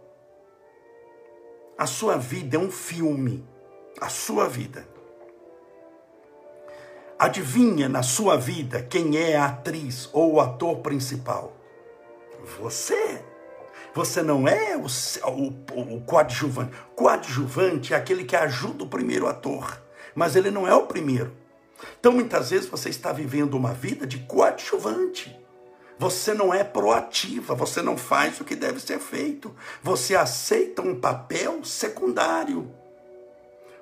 A 1.83 1.87
sua 1.87 2.17
vida 2.17 2.57
é 2.57 2.61
um 2.61 2.71
filme. 2.71 3.45
A 4.01 4.09
sua 4.09 4.49
vida. 4.49 4.87
Adivinha 7.19 7.89
na 7.89 8.05
sua 8.05 8.37
vida 8.37 8.81
quem 8.81 9.17
é 9.17 9.37
a 9.37 9.47
atriz 9.47 10.09
ou 10.13 10.35
o 10.35 10.41
ator 10.41 10.77
principal? 10.77 11.57
Você. 12.61 13.25
Você 13.93 14.23
não 14.23 14.47
é 14.47 14.77
o, 14.77 14.87
o, 15.29 15.97
o 15.97 16.01
coadjuvante. 16.03 16.71
Coadjuvante 16.95 17.95
é 17.95 17.97
aquele 17.97 18.23
que 18.23 18.37
ajuda 18.37 18.85
o 18.85 18.89
primeiro 18.89 19.27
ator, 19.27 19.83
mas 20.15 20.37
ele 20.37 20.53
não 20.53 20.69
é 20.69 20.75
o 20.77 20.87
primeiro. 20.87 21.33
Então, 21.99 22.13
muitas 22.13 22.51
vezes, 22.51 22.69
você 22.69 22.91
está 22.91 23.13
vivendo 23.13 23.55
uma 23.55 23.75
vida 23.75 24.07
de 24.07 24.21
coadjuvante. 24.21 25.37
Você 25.99 26.35
não 26.35 26.53
é 26.53 26.65
proativa, 26.65 27.55
você 27.55 27.81
não 27.81 27.97
faz 27.97 28.41
o 28.41 28.45
que 28.45 28.57
deve 28.57 28.81
ser 28.81 28.99
feito. 28.99 29.55
Você 29.83 30.15
aceita 30.17 30.83
um 30.83 30.99
papel 30.99 31.65
secundário. 31.65 32.73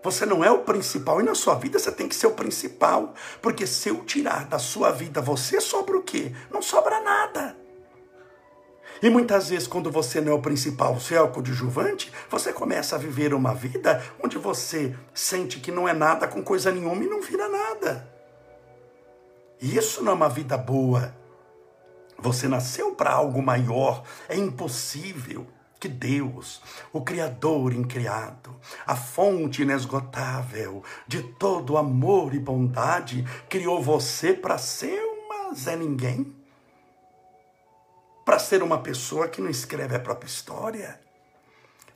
Você 0.02 0.24
não 0.24 0.42
é 0.42 0.50
o 0.50 0.60
principal 0.60 1.20
e 1.20 1.24
na 1.24 1.34
sua 1.34 1.54
vida 1.54 1.78
você 1.78 1.92
tem 1.92 2.08
que 2.08 2.14
ser 2.14 2.26
o 2.26 2.32
principal. 2.32 3.14
Porque 3.42 3.66
se 3.66 3.88
eu 3.88 4.04
tirar 4.04 4.46
da 4.46 4.58
sua 4.58 4.90
vida 4.90 5.20
você, 5.20 5.60
sobra 5.60 5.96
o 5.96 6.02
quê? 6.02 6.32
Não 6.50 6.62
sobra 6.62 7.00
nada. 7.00 7.56
E 9.02 9.08
muitas 9.08 9.48
vezes, 9.48 9.66
quando 9.66 9.90
você 9.90 10.20
não 10.20 10.32
é 10.32 10.34
o 10.34 10.42
principal, 10.42 10.94
você 10.94 11.14
é 11.14 11.22
o 11.22 11.30
coadjuvante, 11.30 12.12
você 12.28 12.52
começa 12.52 12.96
a 12.96 12.98
viver 12.98 13.32
uma 13.32 13.54
vida 13.54 14.02
onde 14.22 14.36
você 14.36 14.94
sente 15.14 15.58
que 15.58 15.72
não 15.72 15.88
é 15.88 15.94
nada 15.94 16.28
com 16.28 16.42
coisa 16.42 16.70
nenhuma 16.70 17.02
e 17.02 17.08
não 17.08 17.22
vira 17.22 17.48
nada. 17.48 18.06
Isso 19.60 20.02
não 20.02 20.12
é 20.12 20.14
uma 20.14 20.28
vida 20.28 20.56
boa. 20.58 21.14
Você 22.20 22.46
nasceu 22.48 22.94
para 22.94 23.12
algo 23.12 23.42
maior. 23.42 24.02
É 24.28 24.36
impossível 24.36 25.46
que 25.78 25.88
Deus, 25.88 26.60
o 26.92 27.00
Criador 27.00 27.72
incriado, 27.72 28.54
a 28.86 28.94
fonte 28.94 29.62
inesgotável 29.62 30.84
de 31.06 31.22
todo 31.22 31.78
amor 31.78 32.34
e 32.34 32.38
bondade, 32.38 33.24
criou 33.48 33.82
você 33.82 34.34
para 34.34 34.58
ser 34.58 35.00
uma 35.02 35.54
Zé 35.54 35.76
Ninguém 35.76 36.40
para 38.30 38.38
ser 38.38 38.62
uma 38.62 38.78
pessoa 38.78 39.26
que 39.26 39.40
não 39.40 39.50
escreve 39.50 39.96
a 39.96 39.98
própria 39.98 40.28
história? 40.28 41.00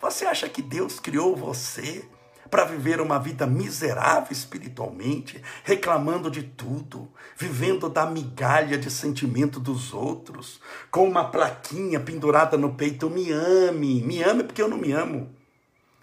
Você 0.00 0.26
acha 0.26 0.48
que 0.48 0.60
Deus 0.60 0.98
criou 0.98 1.36
você 1.36 2.04
para 2.54 2.66
viver 2.66 3.00
uma 3.00 3.18
vida 3.18 3.48
miserável 3.48 4.30
espiritualmente, 4.30 5.42
reclamando 5.64 6.30
de 6.30 6.44
tudo, 6.44 7.08
vivendo 7.36 7.88
da 7.88 8.06
migalha 8.06 8.78
de 8.78 8.92
sentimento 8.92 9.58
dos 9.58 9.92
outros, 9.92 10.60
com 10.88 11.04
uma 11.04 11.24
plaquinha 11.24 11.98
pendurada 11.98 12.56
no 12.56 12.72
peito: 12.72 13.10
me 13.10 13.32
ame, 13.32 14.00
me 14.02 14.22
ame 14.22 14.44
porque 14.44 14.62
eu 14.62 14.68
não 14.68 14.78
me 14.78 14.92
amo. 14.92 15.28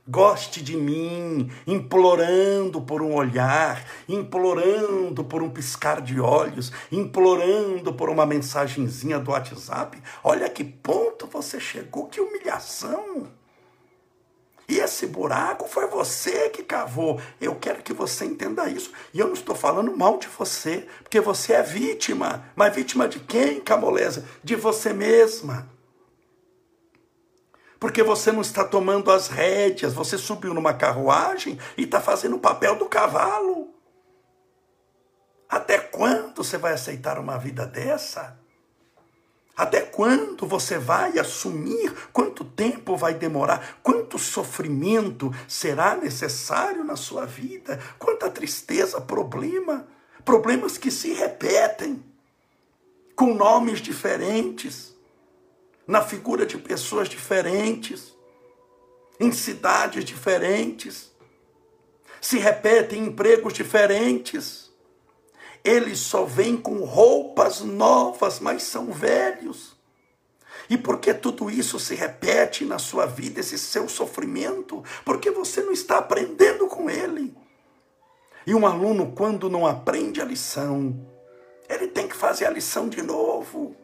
Goste 0.06 0.62
de 0.62 0.76
mim, 0.76 1.50
implorando 1.66 2.82
por 2.82 3.02
um 3.02 3.16
olhar, 3.16 3.86
implorando 4.10 5.24
por 5.24 5.42
um 5.42 5.50
piscar 5.50 6.02
de 6.02 6.20
olhos, 6.20 6.70
implorando 6.92 7.94
por 7.94 8.10
uma 8.10 8.26
mensagenzinha 8.26 9.20
do 9.20 9.32
WhatsApp. 9.32 9.98
Olha 10.22 10.50
que 10.50 10.66
ponto 10.66 11.28
você 11.28 11.62
chegou, 11.62 12.08
que 12.08 12.20
humilhação! 12.20 13.40
E 14.72 14.80
esse 14.80 15.06
buraco 15.06 15.68
foi 15.68 15.86
você 15.86 16.50
que 16.50 16.64
cavou. 16.64 17.20
Eu 17.42 17.56
quero 17.56 17.84
que 17.84 17.92
você 17.92 18.24
entenda 18.24 18.70
isso. 18.70 18.90
E 19.14 19.20
eu 19.20 19.28
não 19.28 19.34
estou 19.34 19.54
falando 19.54 19.94
mal 19.98 20.18
de 20.18 20.30
você, 20.30 20.88
porque 21.04 21.20
você 21.20 21.52
é 21.52 21.62
vítima. 21.62 22.46
Mas 22.56 22.74
vítima 22.74 23.06
de 23.06 23.20
quem, 23.20 23.60
Camolesa? 23.60 24.26
De 24.42 24.56
você 24.56 24.94
mesma 24.94 25.70
porque 27.78 28.04
você 28.04 28.32
não 28.32 28.42
está 28.42 28.64
tomando 28.64 29.10
as 29.10 29.28
rédeas, 29.28 29.96
você 29.96 30.16
subiu 30.16 30.54
numa 30.54 30.72
carruagem 30.72 31.58
e 31.76 31.86
está 31.86 32.00
fazendo 32.00 32.36
o 32.36 32.40
papel 32.40 32.76
do 32.76 32.86
cavalo. 32.86 33.74
Até 35.50 35.80
quando 35.80 36.44
você 36.44 36.60
vai 36.60 36.74
aceitar 36.74 37.18
uma 37.18 37.40
vida 37.40 37.66
dessa? 37.66 38.40
Até 39.62 39.82
quando 39.82 40.48
você 40.48 40.78
vai 40.78 41.20
assumir? 41.20 41.94
Quanto 42.12 42.44
tempo 42.44 42.98
vai 42.98 43.14
demorar? 43.14 43.80
Quanto 43.84 44.18
sofrimento 44.18 45.32
será 45.48 45.96
necessário 45.96 46.84
na 46.84 46.96
sua 46.96 47.26
vida? 47.26 47.80
Quanta 48.00 48.30
tristeza, 48.30 49.00
problema? 49.00 49.88
problemas 50.22 50.78
que 50.78 50.92
se 50.92 51.14
repetem, 51.14 52.04
com 53.16 53.34
nomes 53.34 53.80
diferentes, 53.80 54.96
na 55.86 56.02
figura 56.02 56.46
de 56.46 56.58
pessoas 56.58 57.10
diferentes, 57.10 58.16
em 59.20 59.32
cidades 59.32 60.06
diferentes, 60.06 61.12
se 62.20 62.38
repetem 62.38 63.04
em 63.04 63.08
empregos 63.08 63.54
diferentes. 63.54 64.71
Eles 65.64 66.00
só 66.00 66.26
vêm 66.26 66.58
com 66.58 66.84
roupas 66.84 67.62
novas, 67.62 68.40
mas 68.40 68.64
são 68.64 68.92
velhos. 68.92 69.76
E 70.70 70.78
por 70.78 71.00
que 71.00 71.14
tudo 71.14 71.52
isso 71.52 71.80
se 71.80 71.96
repete 71.96 72.64
na 72.66 72.80
sua 72.80 73.06
vida, 73.06 73.40
esse 73.40 73.58
seu 73.58 73.90
sofrimento? 73.90 74.84
Porque 75.04 75.30
você 75.30 75.62
não 75.62 75.74
está 75.74 75.98
aprendendo 75.98 76.68
com 76.68 76.90
ele. 76.90 77.36
E 78.48 78.56
um 78.56 78.66
aluno, 78.66 79.12
quando 79.12 79.50
não 79.50 79.68
aprende 79.68 80.22
a 80.22 80.26
lição, 80.26 80.98
ele 81.70 81.88
tem 81.88 82.08
que 82.08 82.16
fazer 82.16 82.46
a 82.46 82.50
lição 82.50 82.90
de 82.90 83.02
novo. 83.02 83.76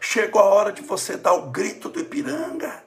Chegou 0.00 0.40
a 0.40 0.44
hora 0.44 0.72
de 0.72 0.82
você 0.82 1.16
dar 1.16 1.34
o 1.34 1.50
grito 1.50 1.88
do 1.88 2.00
Ipiranga. 2.00 2.84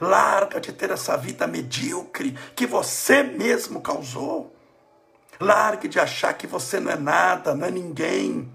Larga 0.00 0.60
de 0.60 0.72
ter 0.72 0.90
essa 0.90 1.16
vida 1.16 1.46
medíocre 1.46 2.36
que 2.54 2.66
você 2.66 3.22
mesmo 3.22 3.80
causou. 3.80 4.55
Largue 5.40 5.88
de 5.88 6.00
achar 6.00 6.34
que 6.34 6.46
você 6.46 6.80
não 6.80 6.90
é 6.90 6.96
nada, 6.96 7.54
não 7.54 7.66
é 7.66 7.70
ninguém. 7.70 8.52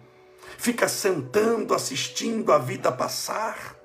Fica 0.58 0.88
sentando, 0.88 1.74
assistindo 1.74 2.52
a 2.52 2.58
vida 2.58 2.92
passar, 2.92 3.76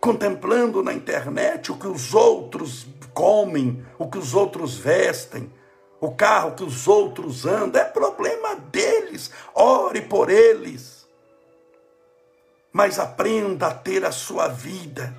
contemplando 0.00 0.82
na 0.82 0.92
internet 0.92 1.70
o 1.70 1.76
que 1.76 1.86
os 1.86 2.14
outros 2.14 2.86
comem, 3.12 3.84
o 3.98 4.08
que 4.08 4.18
os 4.18 4.34
outros 4.34 4.76
vestem, 4.76 5.52
o 6.00 6.12
carro 6.12 6.54
que 6.54 6.64
os 6.64 6.88
outros 6.88 7.44
andam. 7.46 7.80
É 7.80 7.84
problema 7.84 8.56
deles. 8.56 9.30
Ore 9.54 10.00
por 10.02 10.30
eles. 10.30 11.08
Mas 12.72 12.98
aprenda 12.98 13.66
a 13.66 13.74
ter 13.74 14.04
a 14.04 14.12
sua 14.12 14.48
vida. 14.48 15.14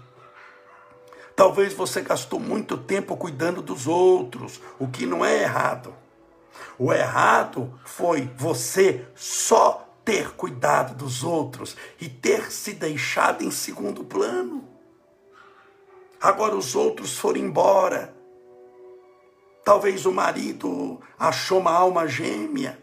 Talvez 1.36 1.74
você 1.74 2.02
gastou 2.02 2.40
muito 2.40 2.78
tempo 2.78 3.18
cuidando 3.18 3.62
dos 3.62 3.88
outros, 3.88 4.62
o 4.78 4.88
que 4.88 5.06
não 5.06 5.26
é 5.26 5.42
errado. 5.42 6.01
O 6.84 6.92
errado 6.92 7.80
foi 7.86 8.28
você 8.36 9.06
só 9.14 9.88
ter 10.04 10.32
cuidado 10.32 10.96
dos 10.96 11.24
outros 11.24 11.78
e 12.00 12.10
ter 12.10 12.52
se 12.52 12.74
deixado 12.74 13.44
em 13.44 13.52
segundo 13.52 14.04
plano. 14.04 14.68
Agora 16.20 16.56
os 16.56 16.76
outros 16.76 17.16
foram 17.20 17.38
embora. 17.38 18.16
Talvez 19.64 20.08
o 20.08 20.12
marido 20.12 21.00
achou 21.20 21.60
uma 21.60 21.72
alma 21.72 22.08
gêmea 22.08 22.81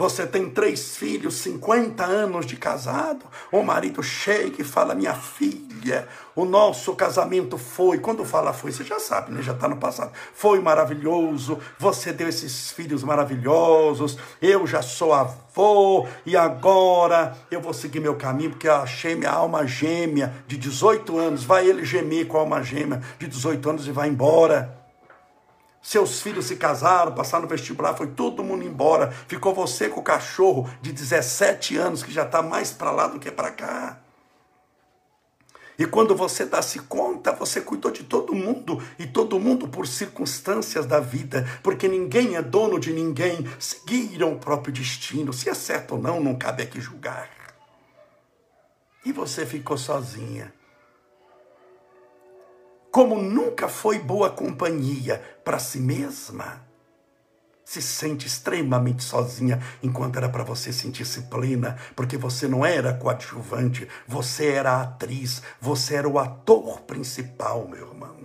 você 0.00 0.26
tem 0.26 0.48
três 0.48 0.96
filhos, 0.96 1.34
50 1.34 2.02
anos 2.02 2.46
de 2.46 2.56
casado. 2.56 3.26
O 3.52 3.62
marido 3.62 4.02
chega 4.02 4.62
e 4.62 4.64
fala: 4.64 4.94
Minha 4.94 5.12
filha, 5.12 6.08
o 6.34 6.46
nosso 6.46 6.94
casamento 6.94 7.58
foi. 7.58 7.98
Quando 7.98 8.24
fala 8.24 8.54
foi, 8.54 8.72
você 8.72 8.82
já 8.82 8.98
sabe, 8.98 9.30
né? 9.30 9.42
Já 9.42 9.52
está 9.52 9.68
no 9.68 9.76
passado. 9.76 10.10
Foi 10.32 10.58
maravilhoso. 10.58 11.58
Você 11.78 12.14
deu 12.14 12.30
esses 12.30 12.70
filhos 12.70 13.04
maravilhosos. 13.04 14.16
Eu 14.40 14.66
já 14.66 14.80
sou 14.80 15.12
avô. 15.12 16.08
E 16.24 16.34
agora 16.34 17.36
eu 17.50 17.60
vou 17.60 17.74
seguir 17.74 18.00
meu 18.00 18.14
caminho 18.14 18.52
porque 18.52 18.68
eu 18.68 18.76
achei 18.76 19.14
minha 19.14 19.30
alma 19.30 19.66
gêmea 19.66 20.32
de 20.46 20.56
18 20.56 21.18
anos. 21.18 21.44
Vai 21.44 21.68
ele 21.68 21.84
gemer 21.84 22.26
com 22.26 22.38
a 22.38 22.40
alma 22.40 22.62
gêmea 22.62 23.02
de 23.18 23.26
18 23.26 23.68
anos 23.68 23.86
e 23.86 23.92
vai 23.92 24.08
embora. 24.08 24.79
Seus 25.82 26.20
filhos 26.20 26.46
se 26.46 26.56
casaram, 26.56 27.14
passaram 27.14 27.44
no 27.44 27.48
vestibular, 27.48 27.94
foi 27.94 28.08
todo 28.08 28.44
mundo 28.44 28.64
embora. 28.64 29.10
Ficou 29.26 29.54
você 29.54 29.88
com 29.88 30.00
o 30.00 30.04
cachorro 30.04 30.70
de 30.82 30.92
17 30.92 31.76
anos 31.76 32.02
que 32.02 32.12
já 32.12 32.24
está 32.24 32.42
mais 32.42 32.70
para 32.70 32.90
lá 32.90 33.06
do 33.06 33.18
que 33.18 33.30
para 33.30 33.50
cá. 33.50 33.98
E 35.78 35.86
quando 35.86 36.14
você 36.14 36.44
dá-se 36.44 36.78
conta, 36.80 37.32
você 37.32 37.62
cuidou 37.62 37.90
de 37.90 38.04
todo 38.04 38.34
mundo, 38.34 38.82
e 38.98 39.06
todo 39.06 39.40
mundo 39.40 39.66
por 39.66 39.86
circunstâncias 39.86 40.84
da 40.84 41.00
vida, 41.00 41.48
porque 41.62 41.88
ninguém 41.88 42.36
é 42.36 42.42
dono 42.42 42.78
de 42.78 42.92
ninguém, 42.92 43.48
seguiram 43.58 44.34
o 44.34 44.38
próprio 44.38 44.74
destino. 44.74 45.32
Se 45.32 45.48
é 45.48 45.54
certo 45.54 45.92
ou 45.92 46.02
não, 46.02 46.20
não 46.20 46.34
cabe 46.34 46.62
aqui 46.62 46.78
julgar. 46.78 47.30
E 49.06 49.10
você 49.10 49.46
ficou 49.46 49.78
sozinha 49.78 50.52
como 52.90 53.20
nunca 53.20 53.68
foi 53.68 53.98
boa 53.98 54.30
companhia 54.30 55.22
para 55.44 55.58
si 55.58 55.78
mesma, 55.78 56.66
se 57.64 57.80
sente 57.80 58.26
extremamente 58.26 59.04
sozinha, 59.04 59.62
enquanto 59.80 60.16
era 60.16 60.28
para 60.28 60.42
você 60.42 60.72
sentir-se 60.72 61.22
plena, 61.22 61.78
porque 61.94 62.16
você 62.16 62.48
não 62.48 62.66
era 62.66 62.92
coadjuvante, 62.92 63.86
você 64.08 64.48
era 64.48 64.72
a 64.72 64.82
atriz, 64.82 65.40
você 65.60 65.94
era 65.94 66.08
o 66.08 66.18
ator 66.18 66.80
principal, 66.80 67.68
meu 67.68 67.86
irmão. 67.86 68.16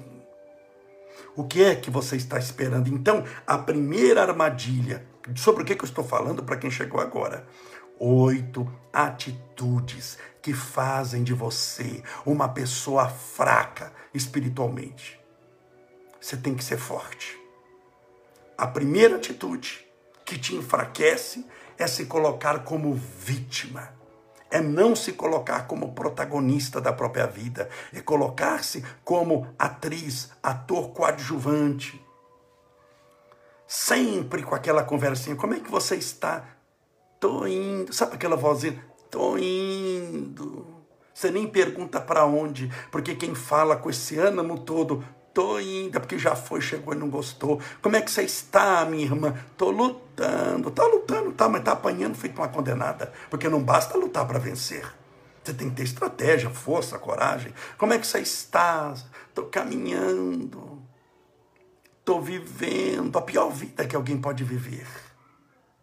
O 1.36 1.44
que 1.44 1.64
é 1.64 1.76
que 1.76 1.92
você 1.92 2.16
está 2.16 2.40
esperando? 2.40 2.88
Então, 2.88 3.24
a 3.46 3.58
primeira 3.58 4.24
armadilha, 4.24 5.06
sobre 5.36 5.62
o 5.62 5.66
que 5.66 5.74
eu 5.74 5.86
estou 5.86 6.04
falando 6.04 6.42
para 6.42 6.58
quem 6.58 6.72
chegou 6.72 7.00
agora? 7.00 7.46
Oito 8.00 8.68
atitudes 8.92 10.18
que 10.42 10.54
fazem 10.54 11.24
de 11.24 11.34
você 11.34 12.02
uma 12.26 12.50
pessoa 12.50 13.10
fraca 13.10 13.92
espiritualmente. 14.16 15.20
Você 16.20 16.38
tem 16.38 16.56
que 16.56 16.64
ser 16.64 16.78
forte. 16.78 17.38
A 18.58 18.66
primeira 18.66 19.18
atitude 19.18 19.86
que 20.24 20.40
te 20.40 20.56
enfraquece 20.56 21.46
é 21.78 21.86
se 21.86 22.06
colocar 22.06 22.64
como 22.64 22.94
vítima. 22.94 23.94
É 24.50 24.62
não 24.62 24.96
se 24.96 25.12
colocar 25.12 25.68
como 25.68 25.94
protagonista 25.94 26.80
da 26.80 26.94
própria 26.94 27.28
vida, 27.28 27.70
é 27.94 28.00
colocar-se 28.00 28.86
como 29.04 29.54
atriz, 29.60 30.32
ator 30.42 30.92
coadjuvante. 30.92 32.02
Sempre 33.68 34.44
com 34.44 34.56
aquela 34.56 34.84
conversinha: 34.84 35.36
como 35.36 35.54
é 35.56 35.60
que 35.60 35.70
você 35.70 35.96
está? 35.96 36.48
Tô 37.20 37.46
indo. 37.46 37.92
Sabe 37.92 38.16
aquela 38.16 38.38
vozinha? 38.38 38.82
Tô 39.10 39.38
indo. 39.38 40.75
Você 41.16 41.32
nem 41.32 41.48
pergunta 41.48 42.02
para 42.02 42.26
onde, 42.26 42.70
porque 42.92 43.16
quem 43.16 43.34
fala 43.34 43.78
com 43.78 43.90
esse 43.90 44.20
ânimo 44.20 44.60
todo, 44.60 45.02
tô 45.34 45.58
indo, 45.62 45.96
é 45.96 46.00
porque 46.02 46.20
já 46.20 46.36
foi, 46.36 46.60
chegou 46.60 46.94
e 46.94 46.98
não 46.98 47.10
gostou. 47.10 47.62
Como 47.82 47.96
é 47.96 48.02
que 48.02 48.12
você 48.12 48.24
está, 48.24 48.84
minha 48.84 49.06
irmã? 49.06 49.34
Tô 49.56 49.72
lutando. 49.72 50.70
Tá 50.72 50.86
lutando, 50.86 51.32
tá, 51.32 51.48
mas 51.48 51.64
tá 51.64 51.72
apanhando 51.72 52.16
feito 52.16 52.38
uma 52.38 52.50
condenada, 52.50 53.14
porque 53.30 53.48
não 53.48 53.64
basta 53.64 53.98
lutar 53.98 54.28
para 54.28 54.40
vencer. 54.40 54.86
Você 55.42 55.54
tem 55.54 55.70
que 55.70 55.78
ter 55.78 55.84
estratégia, 55.84 56.50
força, 56.50 57.00
coragem. 57.00 57.54
Como 57.78 57.94
é 57.94 57.98
que 57.98 58.06
você 58.06 58.20
está? 58.20 58.94
Tô 59.34 59.44
caminhando. 59.46 60.84
Tô 62.04 62.20
vivendo 62.20 63.18
a 63.18 63.22
pior 63.22 63.50
vida 63.52 63.88
que 63.88 63.96
alguém 63.96 64.18
pode 64.18 64.44
viver. 64.44 64.86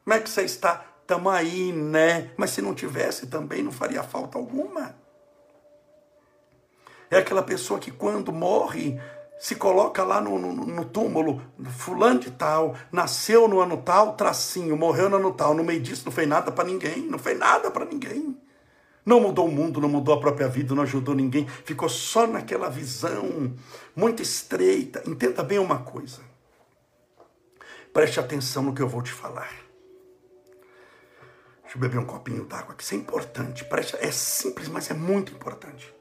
Como 0.05 0.13
é 0.13 0.21
que 0.21 0.29
você 0.29 0.43
está? 0.43 0.85
Estamos 1.01 1.33
aí, 1.33 1.73
né? 1.73 2.33
Mas 2.37 2.51
se 2.51 2.61
não 2.61 2.75
tivesse 2.75 3.29
também 3.29 3.63
não 3.63 3.73
faria 3.73 4.03
falta 4.03 4.37
alguma. 4.37 5.01
É 7.13 7.19
aquela 7.19 7.43
pessoa 7.43 7.79
que 7.79 7.91
quando 7.91 8.33
morre 8.33 8.99
se 9.39 9.55
coloca 9.55 10.03
lá 10.03 10.19
no, 10.19 10.39
no, 10.39 10.55
no, 10.55 10.85
túmulo, 10.87 11.43
fulano 11.69 12.19
de 12.19 12.31
tal, 12.31 12.75
nasceu 12.91 13.47
no 13.47 13.61
ano 13.61 13.77
tal, 13.77 14.15
tracinho, 14.15 14.75
morreu 14.79 15.11
no 15.11 15.17
ano 15.17 15.31
tal, 15.31 15.53
no 15.53 15.63
meio 15.63 15.79
disso 15.79 16.07
não 16.07 16.13
fez 16.13 16.27
nada 16.27 16.51
para 16.51 16.65
ninguém, 16.65 17.03
não 17.03 17.19
fez 17.19 17.39
nada 17.39 17.71
para 17.71 17.85
ninguém. 17.85 18.35
Não 19.05 19.21
mudou 19.21 19.47
o 19.47 19.53
mundo, 19.53 19.79
não 19.79 19.91
mudou 19.91 20.15
a 20.15 20.21
própria 20.21 20.49
vida, 20.49 20.75
não 20.75 20.85
ajudou 20.85 21.15
ninguém, 21.15 21.47
ficou 21.67 21.87
só 21.87 22.27
naquela 22.27 22.71
visão 22.71 23.55
muito 23.95 24.23
estreita. 24.23 25.03
Entenda 25.07 25.43
bem 25.43 25.59
uma 25.59 25.81
coisa. 25.81 26.23
Preste 27.93 28.21
atenção 28.21 28.63
no 28.63 28.73
que 28.73 28.81
eu 28.81 28.89
vou 28.89 29.03
te 29.03 29.13
falar. 29.13 29.53
Deixa 31.61 31.77
eu 31.77 31.81
beber 31.81 31.99
um 31.99 32.07
copinho 32.07 32.47
d'água, 32.47 32.75
que 32.75 32.83
isso 32.83 32.95
é 32.95 32.97
importante. 32.97 33.67
Presta, 33.67 33.99
é 34.01 34.11
simples, 34.11 34.67
mas 34.69 34.91
é 34.91 34.95
muito 34.95 35.31
importante. 35.35 35.93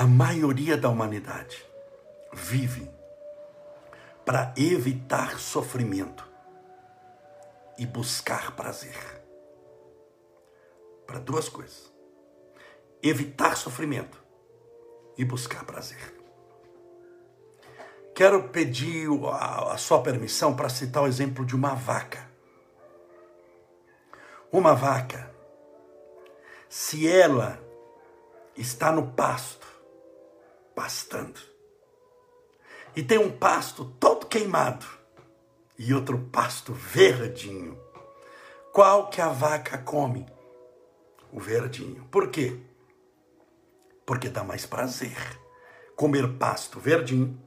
A 0.00 0.06
maioria 0.06 0.78
da 0.78 0.88
humanidade 0.88 1.62
vive 2.32 2.90
para 4.24 4.54
evitar 4.56 5.38
sofrimento 5.38 6.26
e 7.76 7.84
buscar 7.84 8.52
prazer. 8.52 8.96
Para 11.06 11.18
duas 11.18 11.50
coisas: 11.50 11.92
evitar 13.02 13.58
sofrimento 13.58 14.18
e 15.18 15.24
buscar 15.26 15.66
prazer. 15.66 16.14
Quero 18.14 18.48
pedir 18.48 19.06
a, 19.26 19.74
a 19.74 19.76
sua 19.76 20.02
permissão 20.02 20.56
para 20.56 20.70
citar 20.70 21.02
o 21.02 21.08
exemplo 21.08 21.44
de 21.44 21.54
uma 21.54 21.74
vaca. 21.74 22.26
Uma 24.50 24.74
vaca, 24.74 25.30
se 26.70 27.06
ela 27.06 27.60
está 28.56 28.90
no 28.90 29.12
pasto, 29.12 29.68
pastando. 30.80 31.38
E 32.96 33.02
tem 33.02 33.18
um 33.18 33.30
pasto 33.30 33.84
todo 34.00 34.24
queimado 34.24 34.86
e 35.78 35.92
outro 35.92 36.18
pasto 36.32 36.72
verdinho. 36.72 37.78
Qual 38.72 39.10
que 39.10 39.20
a 39.20 39.28
vaca 39.28 39.76
come? 39.76 40.24
O 41.30 41.38
verdinho. 41.38 42.02
Por 42.10 42.30
quê? 42.30 42.58
Porque 44.06 44.30
dá 44.30 44.42
mais 44.42 44.64
prazer 44.64 45.18
comer 45.94 46.26
pasto 46.38 46.80
verdinho 46.80 47.38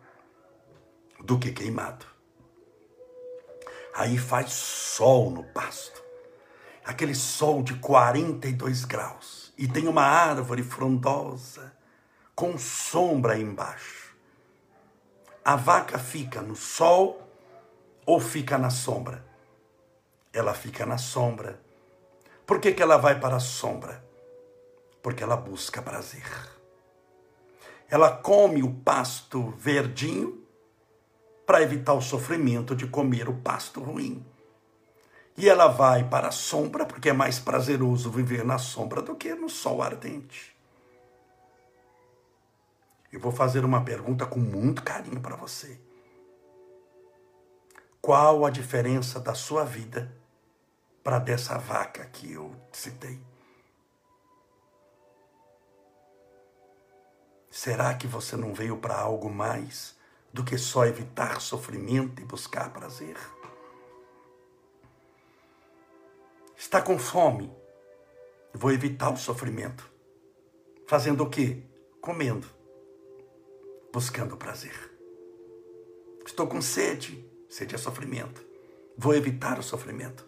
do 1.20 1.40
que 1.40 1.52
queimado. 1.52 2.06
Aí 3.96 4.16
faz 4.16 4.54
sol 4.54 5.32
no 5.32 5.44
pasto. 5.46 6.04
Aquele 6.86 7.16
sol 7.16 7.64
de 7.64 7.74
42 7.80 8.86
graus. 8.86 9.52
E 9.58 9.68
tem 9.68 9.88
uma 9.88 10.04
árvore 10.04 10.62
frondosa 10.62 11.73
com 12.36 12.58
sombra 12.58 13.38
embaixo. 13.38 14.16
A 15.46 15.56
vaca 15.56 16.00
fica 16.00 16.42
no 16.42 16.56
sol 16.56 17.22
ou 18.06 18.20
fica 18.20 18.58
na 18.58 18.70
sombra? 18.70 19.24
Ela 20.32 20.54
fica 20.54 20.86
na 20.86 20.98
sombra. 20.98 21.62
Por 22.46 22.60
que, 22.60 22.74
que 22.74 22.82
ela 22.82 22.98
vai 22.98 23.20
para 23.20 23.36
a 23.36 23.40
sombra? 23.40 24.04
Porque 25.02 25.24
ela 25.24 25.36
busca 25.36 25.82
prazer. 25.82 26.26
Ela 27.90 28.10
come 28.10 28.64
o 28.64 28.74
pasto 28.74 29.54
verdinho 29.58 30.42
para 31.46 31.62
evitar 31.62 31.94
o 31.94 32.02
sofrimento 32.02 32.76
de 32.76 32.88
comer 32.88 33.30
o 33.30 33.36
pasto 33.36 33.82
ruim. 33.82 34.26
E 35.38 35.50
ela 35.50 35.68
vai 35.68 36.08
para 36.08 36.30
a 36.30 36.32
sombra, 36.32 36.86
porque 36.86 37.10
é 37.10 37.14
mais 37.14 37.38
prazeroso 37.38 38.10
viver 38.10 38.46
na 38.46 38.58
sombra 38.58 39.02
do 39.02 39.16
que 39.16 39.34
no 39.36 39.50
sol 39.50 39.82
ardente. 39.82 40.53
Eu 43.14 43.20
vou 43.20 43.32
fazer 43.32 43.64
uma 43.64 43.86
pergunta 43.86 44.26
com 44.26 44.40
muito 44.40 44.82
carinho 44.82 45.22
para 45.22 45.36
você. 45.36 45.80
Qual 48.02 48.44
a 48.44 48.50
diferença 48.50 49.20
da 49.20 49.36
sua 49.36 49.64
vida 49.64 50.12
para 51.04 51.20
dessa 51.20 51.60
vaca 51.60 52.04
que 52.08 52.34
eu 52.34 52.56
citei? 52.72 53.22
Será 57.52 57.94
que 57.94 58.08
você 58.08 58.36
não 58.36 58.52
veio 58.52 58.78
para 58.78 59.00
algo 59.00 59.30
mais 59.30 59.96
do 60.34 60.44
que 60.44 60.58
só 60.58 60.88
evitar 60.88 61.40
sofrimento 61.40 62.20
e 62.20 62.26
buscar 62.26 62.74
prazer? 62.74 63.16
Está 66.58 66.82
com 66.82 66.98
fome? 66.98 67.56
Vou 68.52 68.72
evitar 68.72 69.12
o 69.12 69.18
sofrimento. 69.18 69.88
Fazendo 70.88 71.24
o 71.24 71.30
quê? 71.30 71.62
Comendo. 72.02 72.53
Buscando 73.94 74.36
prazer. 74.36 74.74
Estou 76.26 76.48
com 76.48 76.60
sede. 76.64 77.24
Sede 77.48 77.76
é 77.76 77.78
sofrimento. 77.78 78.44
Vou 78.98 79.14
evitar 79.14 79.60
o 79.60 79.64
sofrimento. 79.64 80.28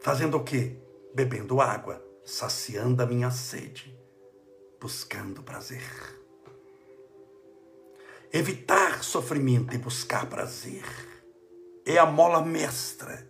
Fazendo 0.00 0.36
o 0.36 0.44
quê? 0.44 0.76
Bebendo 1.12 1.60
água, 1.60 2.00
saciando 2.24 3.02
a 3.02 3.06
minha 3.06 3.32
sede, 3.32 3.92
buscando 4.80 5.42
prazer. 5.42 5.82
Evitar 8.32 9.02
sofrimento 9.02 9.74
e 9.74 9.78
buscar 9.78 10.26
prazer 10.26 10.84
é 11.84 11.98
a 11.98 12.06
mola 12.06 12.40
mestra 12.44 13.28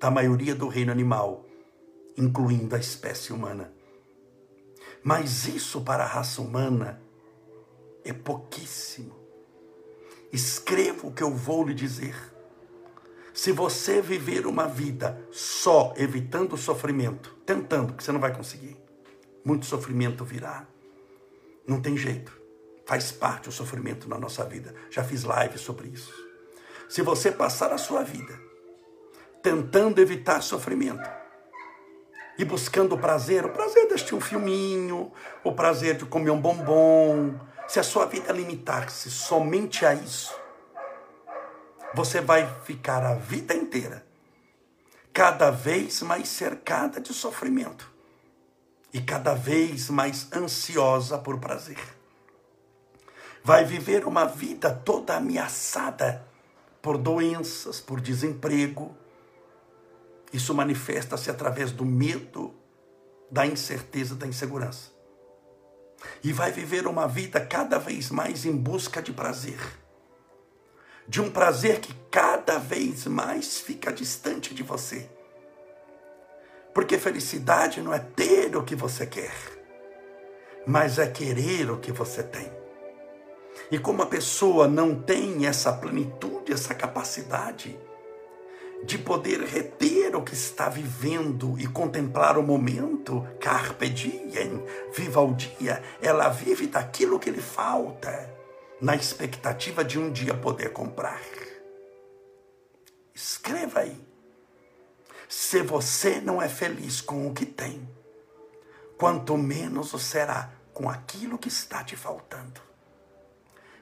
da 0.00 0.10
maioria 0.10 0.54
do 0.54 0.68
reino 0.68 0.90
animal, 0.90 1.44
incluindo 2.16 2.74
a 2.74 2.78
espécie 2.78 3.30
humana. 3.30 3.74
Mas 5.04 5.46
isso 5.46 5.82
para 5.82 6.04
a 6.04 6.06
raça 6.06 6.40
humana 6.40 7.09
é 8.04 8.12
pouquíssimo. 8.12 9.14
Escreva 10.32 11.06
o 11.06 11.12
que 11.12 11.22
eu 11.22 11.34
vou 11.34 11.64
lhe 11.64 11.74
dizer. 11.74 12.14
Se 13.32 13.52
você 13.52 14.00
viver 14.00 14.46
uma 14.46 14.66
vida 14.66 15.26
só 15.30 15.94
evitando 15.96 16.54
o 16.54 16.58
sofrimento, 16.58 17.36
tentando, 17.46 17.94
que 17.94 18.02
você 18.02 18.12
não 18.12 18.20
vai 18.20 18.34
conseguir, 18.34 18.76
muito 19.44 19.66
sofrimento 19.66 20.24
virá. 20.24 20.66
Não 21.66 21.80
tem 21.80 21.96
jeito. 21.96 22.38
Faz 22.86 23.12
parte 23.12 23.48
o 23.48 23.52
sofrimento 23.52 24.08
na 24.08 24.18
nossa 24.18 24.44
vida. 24.44 24.74
Já 24.90 25.04
fiz 25.04 25.24
live 25.24 25.58
sobre 25.58 25.88
isso. 25.88 26.12
Se 26.88 27.02
você 27.02 27.30
passar 27.30 27.72
a 27.72 27.78
sua 27.78 28.02
vida 28.02 28.38
tentando 29.42 30.00
evitar 30.00 30.42
sofrimento 30.42 31.08
e 32.38 32.44
buscando 32.44 32.94
o 32.94 32.98
prazer, 32.98 33.44
o 33.44 33.50
prazer 33.50 33.86
de 33.86 33.94
assistir 33.94 34.14
um 34.14 34.20
filminho, 34.20 35.12
o 35.44 35.52
prazer 35.52 35.96
de 35.96 36.04
comer 36.04 36.30
um 36.30 36.40
bombom, 36.40 37.38
se 37.70 37.78
a 37.78 37.84
sua 37.84 38.04
vida 38.04 38.32
limitar-se 38.32 39.08
somente 39.08 39.86
a 39.86 39.94
isso, 39.94 40.34
você 41.94 42.20
vai 42.20 42.44
ficar 42.64 43.04
a 43.04 43.14
vida 43.14 43.54
inteira 43.54 44.04
cada 45.12 45.52
vez 45.52 46.02
mais 46.02 46.28
cercada 46.28 47.00
de 47.00 47.14
sofrimento 47.14 47.88
e 48.92 49.00
cada 49.00 49.34
vez 49.34 49.88
mais 49.88 50.26
ansiosa 50.32 51.16
por 51.16 51.38
prazer 51.38 51.78
vai 53.44 53.64
viver 53.64 54.04
uma 54.04 54.24
vida 54.24 54.74
toda 54.74 55.16
ameaçada 55.16 56.26
por 56.82 56.98
doenças, 56.98 57.80
por 57.80 58.00
desemprego. 58.00 58.96
Isso 60.32 60.52
manifesta-se 60.52 61.30
através 61.30 61.70
do 61.70 61.84
medo, 61.84 62.52
da 63.30 63.46
incerteza, 63.46 64.16
da 64.16 64.26
insegurança. 64.26 64.99
E 66.22 66.32
vai 66.32 66.50
viver 66.52 66.86
uma 66.86 67.06
vida 67.06 67.40
cada 67.40 67.78
vez 67.78 68.10
mais 68.10 68.44
em 68.44 68.56
busca 68.56 69.02
de 69.02 69.12
prazer. 69.12 69.60
De 71.06 71.20
um 71.20 71.30
prazer 71.30 71.80
que 71.80 71.94
cada 72.10 72.58
vez 72.58 73.06
mais 73.06 73.58
fica 73.58 73.92
distante 73.92 74.54
de 74.54 74.62
você. 74.62 75.08
Porque 76.72 76.98
felicidade 76.98 77.80
não 77.80 77.92
é 77.92 77.98
ter 77.98 78.56
o 78.56 78.62
que 78.62 78.76
você 78.76 79.04
quer, 79.06 79.34
mas 80.66 80.98
é 80.98 81.06
querer 81.08 81.70
o 81.70 81.78
que 81.78 81.90
você 81.90 82.22
tem. 82.22 82.50
E 83.70 83.78
como 83.78 84.02
a 84.02 84.06
pessoa 84.06 84.68
não 84.68 84.94
tem 84.94 85.46
essa 85.46 85.72
plenitude, 85.72 86.52
essa 86.52 86.74
capacidade 86.74 87.78
de 88.84 88.98
poder 88.98 89.40
reter 89.40 90.16
o 90.16 90.22
que 90.22 90.34
está 90.34 90.68
vivendo 90.68 91.58
e 91.58 91.66
contemplar 91.66 92.38
o 92.38 92.42
momento, 92.42 93.26
carpe 93.40 93.88
diem, 93.88 94.64
viva 94.92 95.20
o 95.20 95.34
dia, 95.34 95.82
ela 96.00 96.28
vive 96.28 96.66
daquilo 96.66 97.18
que 97.18 97.30
lhe 97.30 97.40
falta, 97.40 98.34
na 98.80 98.96
expectativa 98.96 99.84
de 99.84 99.98
um 99.98 100.10
dia 100.10 100.34
poder 100.34 100.72
comprar. 100.72 101.20
Escreva 103.14 103.80
aí. 103.80 104.00
Se 105.28 105.62
você 105.62 106.20
não 106.20 106.40
é 106.40 106.48
feliz 106.48 107.00
com 107.00 107.28
o 107.28 107.34
que 107.34 107.46
tem, 107.46 107.88
quanto 108.98 109.36
menos 109.36 109.92
o 109.92 109.98
será 109.98 110.50
com 110.72 110.88
aquilo 110.88 111.38
que 111.38 111.48
está 111.48 111.84
te 111.84 111.96
faltando. 111.96 112.60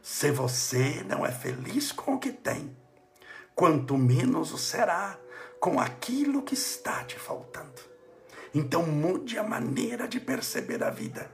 Se 0.03 0.31
você 0.31 1.05
não 1.07 1.25
é 1.25 1.31
feliz 1.31 1.93
com 1.93 2.15
o 2.15 2.19
que 2.19 2.33
tem, 2.33 2.77
quanto 3.59 3.99
menos 3.99 4.53
o 4.53 4.57
será 4.57 5.19
com 5.59 5.81
aquilo 5.81 6.43
que 6.43 6.55
está 6.55 7.03
te 7.03 7.19
faltando. 7.19 7.83
Então 8.55 8.85
mude 8.85 9.37
a 9.37 9.43
maneira 9.43 10.07
de 10.07 10.21
perceber 10.21 10.81
a 10.81 10.91
vida. 10.91 11.29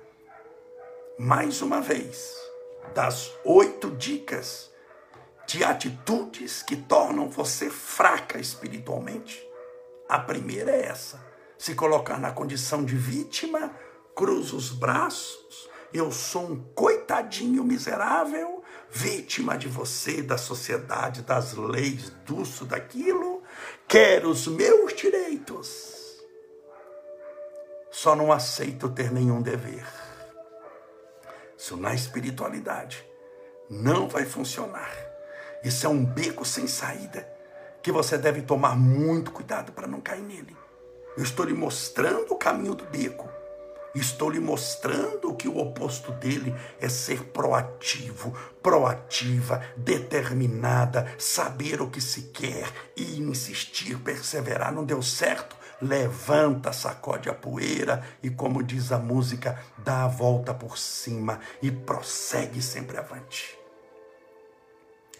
Mais 1.19 1.61
uma 1.61 1.83
vez, 1.83 2.35
das 2.95 3.31
oito 3.45 3.91
dicas 3.91 4.71
de 5.47 5.63
atitudes 5.63 6.63
que 6.63 6.77
tornam 6.77 7.29
você 7.29 7.69
fraca 7.69 8.39
espiritualmente, 8.39 9.47
a 10.09 10.19
primeira 10.19 10.71
é 10.71 10.87
essa: 10.87 11.23
se 11.59 11.75
colocar 11.75 12.19
na 12.19 12.33
condição 12.33 12.83
de 12.83 12.97
vítima, 12.97 13.71
cruza 14.15 14.57
os 14.57 14.71
braços, 14.71 15.69
eu 15.93 16.11
sou 16.11 16.53
um 16.53 16.65
coitadinho 16.75 17.63
miserável 17.63 18.54
vítima 18.95 19.59
de 19.59 19.67
você, 19.67 20.23
da 20.23 20.39
sociedade, 20.39 21.23
das 21.23 21.55
leis, 21.55 22.13
disso, 22.25 22.65
daquilo, 22.65 23.43
quero 23.89 24.31
os 24.31 24.47
meus 24.47 24.95
direitos. 24.95 26.23
Só 27.91 28.15
não 28.15 28.31
aceito 28.31 28.89
ter 28.89 29.11
nenhum 29.11 29.43
dever. 29.43 29.85
Isso 31.59 31.77
na 31.77 31.93
espiritualidade 31.93 33.05
não 33.69 34.09
vai 34.09 34.25
funcionar. 34.25 34.93
Isso 35.65 35.85
é 35.87 35.89
um 35.89 36.05
beco 36.05 36.45
sem 36.45 36.69
saída 36.69 37.29
que 37.83 37.91
você 37.91 38.17
deve 38.17 38.43
tomar 38.43 38.77
muito 38.77 39.33
cuidado 39.33 39.73
para 39.73 39.89
não 39.89 40.01
cair 40.01 40.23
nele. 40.23 40.57
Eu 41.17 41.25
estou 41.25 41.45
lhe 41.45 41.55
mostrando 41.55 42.33
o 42.33 42.39
caminho 42.39 42.77
do 42.77 42.85
beco. 42.85 43.29
Estou 43.95 44.29
lhe 44.29 44.41
mostrando 44.41 45.35
que 45.35 45.47
o 45.47 45.59
oposto 45.59 46.11
dele 46.13 46.55
é 46.81 46.89
ser 46.89 47.23
proativo, 47.25 48.37
proativa, 48.63 49.63
determinada, 49.77 51.15
saber 51.19 51.81
o 51.81 51.89
que 51.89 52.01
se 52.01 52.23
quer 52.23 52.67
e 52.97 53.21
insistir, 53.21 53.99
perseverar. 53.99 54.73
Não 54.73 54.85
deu 54.85 55.03
certo? 55.03 55.65
levanta, 55.81 56.73
sacode 56.73 57.29
a 57.29 57.35
poeira 57.35 58.05
e, 58.23 58.31
como 58.31 58.63
diz 58.63 58.91
a 58.91 58.99
música, 58.99 59.63
dá 59.79 60.05
a 60.05 60.09
volta 60.09 60.55
por 60.55 60.79
cima 60.79 61.41
e 61.61 61.71
prossegue 61.71 62.63
sempre 62.63 62.97
avante. 62.97 63.59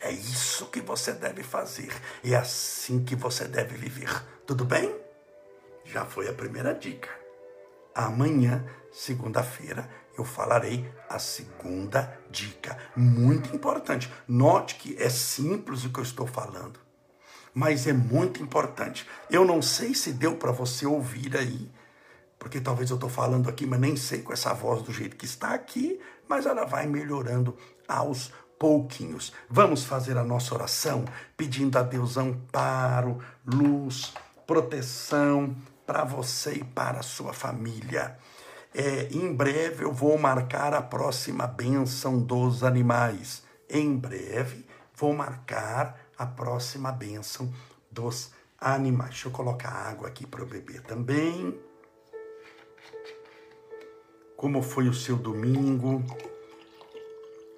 É 0.01 0.11
isso 0.11 0.67
que 0.67 0.81
você 0.81 1.13
deve 1.13 1.43
fazer, 1.43 1.93
é 2.23 2.35
assim 2.35 3.05
que 3.05 3.17
você 3.17 3.47
deve 3.47 3.77
viver. 3.77 4.23
Tudo 4.47 4.65
bem? 4.65 4.95
Já 5.85 6.05
foi 6.05 6.29
a 6.29 6.33
primeira 6.33 6.75
dica. 6.75 7.24
Amanhã, 7.95 8.65
segunda-feira, 8.91 9.89
eu 10.17 10.25
falarei 10.25 10.93
a 11.09 11.19
segunda 11.19 12.19
dica, 12.31 12.77
muito 12.97 13.55
importante. 13.55 14.13
Note 14.27 14.77
que 14.77 14.97
é 15.01 15.09
simples 15.09 15.85
o 15.85 15.91
que 15.91 16.01
eu 16.01 16.05
estou 16.05 16.27
falando, 16.27 16.81
mas 17.53 17.87
é 17.87 17.93
muito 17.93 18.43
importante. 18.43 19.09
Eu 19.31 19.45
não 19.45 19.63
sei 19.63 19.95
se 19.95 20.13
deu 20.13 20.37
para 20.37 20.53
você 20.53 20.87
ouvir 20.87 21.37
aí, 21.37 21.71
porque 22.39 22.61
talvez 22.61 22.91
eu 22.91 22.97
estou 22.97 23.11
falando 23.11 23.49
aqui, 23.49 23.67
mas 23.67 23.81
nem 23.81 23.97
sei 23.97 24.23
com 24.23 24.33
essa 24.33 24.53
voz 24.53 24.83
do 24.83 24.93
jeito 24.93 25.17
que 25.17 25.25
está 25.25 25.55
aqui, 25.55 26.01
mas 26.29 26.47
ela 26.47 26.65
vai 26.65 26.87
melhorando 26.87 27.57
aos 27.87 28.33
pouquinhos. 28.59 29.33
Vamos 29.49 29.85
fazer 29.85 30.17
a 30.17 30.25
nossa 30.25 30.55
oração 30.55 31.05
pedindo 31.37 31.79
a 31.79 31.83
Deus 31.83 32.17
amparo, 32.17 33.19
luz, 33.47 34.13
proteção 34.47 35.55
para 35.87 36.05
você 36.05 36.55
e 36.55 36.65
para 36.65 37.01
a 37.01 37.03
sua 37.03 37.33
família. 37.33 38.19
É, 38.75 39.09
em 39.13 39.33
breve 39.33 39.85
eu 39.85 39.93
vou 39.93 40.19
marcar 40.19 40.75
a 40.75 40.83
próxima 40.83 41.47
bênção 41.47 42.21
dos 42.21 42.65
animais. 42.65 43.43
Em 43.69 43.97
breve 43.97 44.67
vou 44.95 45.13
marcar 45.13 46.01
a 46.19 46.27
próxima 46.27 46.91
bênção 46.91 47.53
dos 47.91 48.33
animais. 48.61 49.11
Deixa 49.11 49.29
eu 49.29 49.33
colocar 49.33 49.71
água 49.71 50.09
aqui 50.09 50.27
para 50.27 50.43
o 50.43 50.47
bebê 50.47 50.81
também. 50.81 51.59
Como 54.37 54.63
foi 54.63 54.89
o 54.89 54.95
seu 54.95 55.17
domingo? 55.17 56.03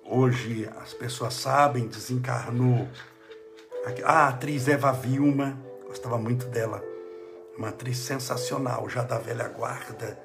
Hoje 0.05 0.69
as 0.81 0.93
pessoas 0.93 1.35
sabem, 1.35 1.89
desencarnou 1.89 2.87
a 4.05 4.29
atriz 4.29 4.67
Eva 4.67 4.93
Vilma, 4.93 5.57
gostava 5.87 6.19
muito 6.19 6.47
dela, 6.47 6.83
uma 7.57 7.69
atriz 7.69 7.99
sensacional, 7.99 8.89
já 8.89 9.03
da 9.03 9.19
velha 9.19 9.49
guarda 9.49 10.19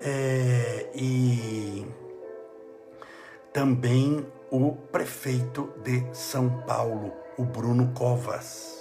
é, 0.00 0.90
e 0.94 1.86
também 3.52 4.26
o 4.50 4.72
prefeito 4.72 5.72
de 5.82 6.04
São 6.12 6.62
Paulo, 6.62 7.12
o 7.36 7.44
Bruno 7.44 7.92
Covas. 7.92 8.78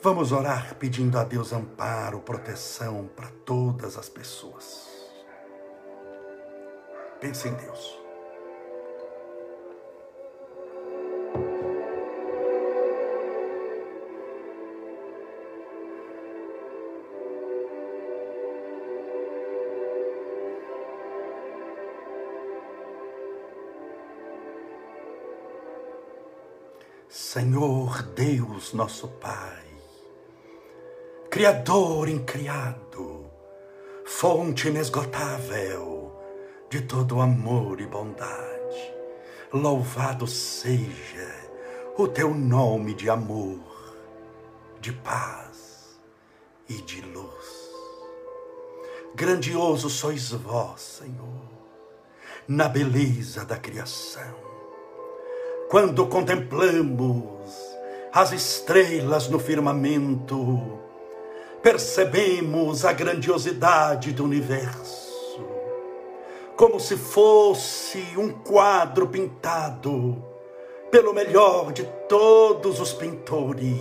Vamos 0.00 0.32
orar 0.32 0.74
pedindo 0.74 1.18
a 1.18 1.24
Deus 1.24 1.52
amparo, 1.52 2.20
proteção 2.20 3.08
para 3.16 3.28
todas 3.46 3.96
as 3.96 4.08
pessoas. 4.08 4.86
Pense 7.20 7.48
em 7.48 7.54
Deus. 7.54 8.03
Senhor 27.34 28.00
Deus, 28.14 28.72
nosso 28.74 29.08
Pai, 29.08 29.66
Criador 31.28 32.08
incriado, 32.08 33.28
fonte 34.06 34.68
inesgotável 34.68 36.16
de 36.70 36.82
todo 36.82 37.20
amor 37.20 37.80
e 37.80 37.86
bondade, 37.86 38.94
louvado 39.52 40.28
seja 40.28 41.28
o 41.98 42.06
teu 42.06 42.32
nome 42.32 42.94
de 42.94 43.10
amor, 43.10 43.96
de 44.80 44.92
paz 44.92 45.98
e 46.68 46.74
de 46.74 47.00
luz. 47.00 47.68
Grandioso 49.12 49.90
sois 49.90 50.30
vós, 50.30 50.80
Senhor, 50.80 51.50
na 52.46 52.68
beleza 52.68 53.44
da 53.44 53.56
criação 53.56 54.53
quando 55.74 56.06
contemplamos 56.06 57.50
as 58.12 58.30
estrelas 58.30 59.26
no 59.26 59.40
firmamento, 59.40 60.78
percebemos 61.64 62.84
a 62.84 62.92
grandiosidade 62.92 64.12
do 64.12 64.22
universo, 64.22 65.42
como 66.54 66.78
se 66.78 66.96
fosse 66.96 67.98
um 68.16 68.30
quadro 68.30 69.08
pintado 69.08 70.24
pelo 70.92 71.12
melhor 71.12 71.72
de 71.72 71.82
todos 72.08 72.78
os 72.78 72.92
pintores. 72.92 73.80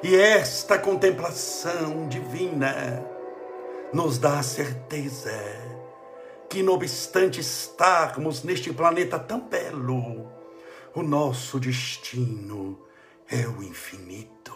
E 0.00 0.14
esta 0.14 0.78
contemplação 0.78 2.06
divina 2.06 3.04
nos 3.92 4.18
dá 4.18 4.38
a 4.38 4.44
certeza 4.44 5.63
que, 6.54 6.62
não 6.62 6.74
obstante 6.74 7.40
estarmos 7.40 8.44
neste 8.44 8.72
planeta 8.72 9.18
tão 9.18 9.40
belo, 9.40 10.30
o 10.94 11.02
nosso 11.02 11.58
destino 11.58 12.78
é 13.28 13.44
o 13.48 13.60
infinito. 13.60 14.54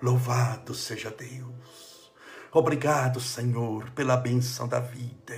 Louvado 0.00 0.72
seja 0.72 1.10
Deus. 1.10 2.12
Obrigado, 2.52 3.18
Senhor, 3.18 3.90
pela 3.90 4.16
benção 4.16 4.68
da 4.68 4.78
vida, 4.78 5.36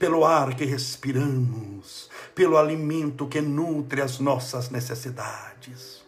pelo 0.00 0.24
ar 0.24 0.56
que 0.56 0.64
respiramos, 0.64 2.10
pelo 2.34 2.58
alimento 2.58 3.28
que 3.28 3.40
nutre 3.40 4.02
as 4.02 4.18
nossas 4.18 4.68
necessidades. 4.68 6.02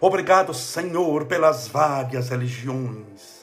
Obrigado, 0.00 0.52
Senhor, 0.52 1.26
pelas 1.26 1.68
várias 1.68 2.30
religiões 2.30 3.35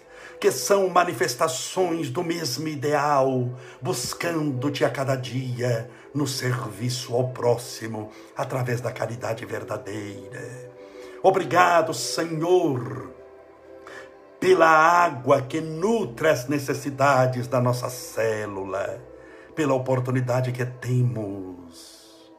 que 0.43 0.51
são 0.51 0.89
manifestações 0.89 2.09
do 2.09 2.21
mesmo 2.21 2.67
ideal, 2.67 3.49
buscando-te 3.81 4.83
a 4.83 4.89
cada 4.89 5.15
dia 5.15 5.89
no 6.13 6.27
serviço 6.27 7.15
ao 7.15 7.29
próximo, 7.29 8.11
através 8.35 8.81
da 8.81 8.91
caridade 8.91 9.45
verdadeira. 9.45 10.69
Obrigado, 11.23 11.93
Senhor, 11.93 13.09
pela 14.37 14.67
água 14.67 15.41
que 15.43 15.61
nutre 15.61 16.27
as 16.27 16.45
necessidades 16.49 17.47
da 17.47 17.61
nossa 17.61 17.89
célula, 17.89 19.01
pela 19.55 19.73
oportunidade 19.73 20.51
que 20.51 20.65
temos 20.65 22.33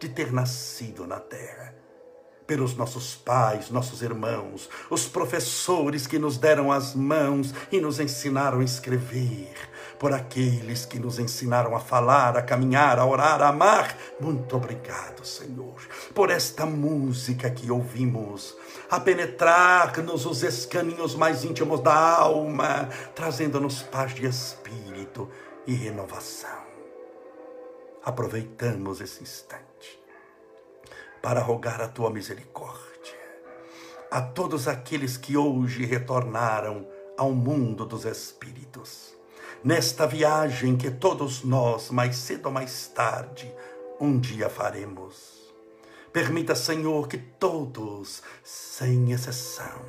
de 0.00 0.08
ter 0.08 0.32
nascido 0.32 1.06
na 1.06 1.20
terra 1.20 1.81
pelos 2.52 2.76
nossos 2.76 3.14
pais, 3.14 3.70
nossos 3.70 4.02
irmãos, 4.02 4.68
os 4.90 5.08
professores 5.08 6.06
que 6.06 6.18
nos 6.18 6.36
deram 6.36 6.70
as 6.70 6.94
mãos 6.94 7.54
e 7.72 7.80
nos 7.80 7.98
ensinaram 7.98 8.60
a 8.60 8.62
escrever, 8.62 9.54
por 9.98 10.12
aqueles 10.12 10.84
que 10.84 10.98
nos 10.98 11.18
ensinaram 11.18 11.74
a 11.74 11.80
falar, 11.80 12.36
a 12.36 12.42
caminhar, 12.42 12.98
a 12.98 13.06
orar, 13.06 13.40
a 13.40 13.48
amar. 13.48 13.96
Muito 14.20 14.54
obrigado, 14.54 15.24
Senhor, 15.24 15.80
por 16.14 16.30
esta 16.30 16.66
música 16.66 17.48
que 17.48 17.70
ouvimos, 17.70 18.54
a 18.90 19.00
penetrar-nos 19.00 20.26
os 20.26 20.42
escaninhos 20.42 21.14
mais 21.14 21.44
íntimos 21.44 21.80
da 21.80 21.94
alma, 21.94 22.86
trazendo-nos 23.14 23.80
paz 23.80 24.14
de 24.14 24.26
espírito 24.26 25.26
e 25.66 25.72
renovação. 25.72 26.60
Aproveitamos 28.04 29.00
esse 29.00 29.22
instante 29.22 29.71
para 31.22 31.40
rogar 31.40 31.80
a 31.80 31.88
tua 31.88 32.10
misericórdia 32.10 32.92
a 34.12 34.20
todos 34.20 34.68
aqueles 34.68 35.16
que 35.16 35.38
hoje 35.38 35.86
retornaram 35.86 36.86
ao 37.16 37.32
mundo 37.32 37.86
dos 37.86 38.04
espíritos. 38.04 39.16
Nesta 39.64 40.06
viagem 40.06 40.76
que 40.76 40.90
todos 40.90 41.42
nós, 41.42 41.88
mais 41.88 42.16
cedo 42.16 42.44
ou 42.46 42.52
mais 42.52 42.88
tarde, 42.88 43.50
um 43.98 44.20
dia 44.20 44.50
faremos. 44.50 45.50
Permita, 46.12 46.54
Senhor, 46.54 47.08
que 47.08 47.16
todos, 47.16 48.22
sem 48.44 49.12
exceção, 49.12 49.80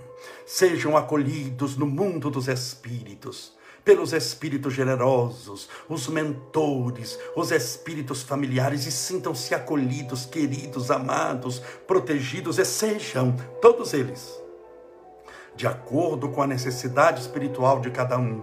sejam 0.46 0.96
acolhidos 0.96 1.76
no 1.76 1.86
mundo 1.86 2.30
dos 2.30 2.48
espíritos 2.48 3.54
pelos 3.84 4.14
espíritos 4.14 4.74
generosos, 4.74 5.68
os 5.90 6.08
mentores, 6.08 7.20
os 7.36 7.52
espíritos 7.52 8.24
familiares 8.24 8.86
e 8.86 8.92
sintam-se 8.92 9.54
acolhidos, 9.54 10.26
queridos, 10.26 10.90
amados, 10.90 11.60
protegidos 11.86 12.60
e 12.60 12.66
sejam 12.66 13.36
todos 13.62 13.94
eles 13.94 14.44
de 15.56 15.68
acordo 15.68 16.30
com 16.30 16.42
a 16.42 16.48
necessidade 16.48 17.22
espiritual 17.22 17.80
de 17.80 17.92
cada 17.92 18.18
um, 18.18 18.42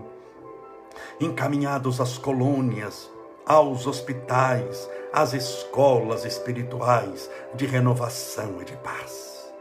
encaminhados 1.20 2.00
às 2.00 2.16
colônias, 2.16 3.11
aos 3.44 3.87
hospitais, 3.87 4.88
às 5.12 5.33
escolas 5.33 6.24
espirituais 6.24 7.29
de 7.55 7.66
renovação 7.66 8.61
e 8.61 8.64
de 8.64 8.76
paz. 8.76 9.53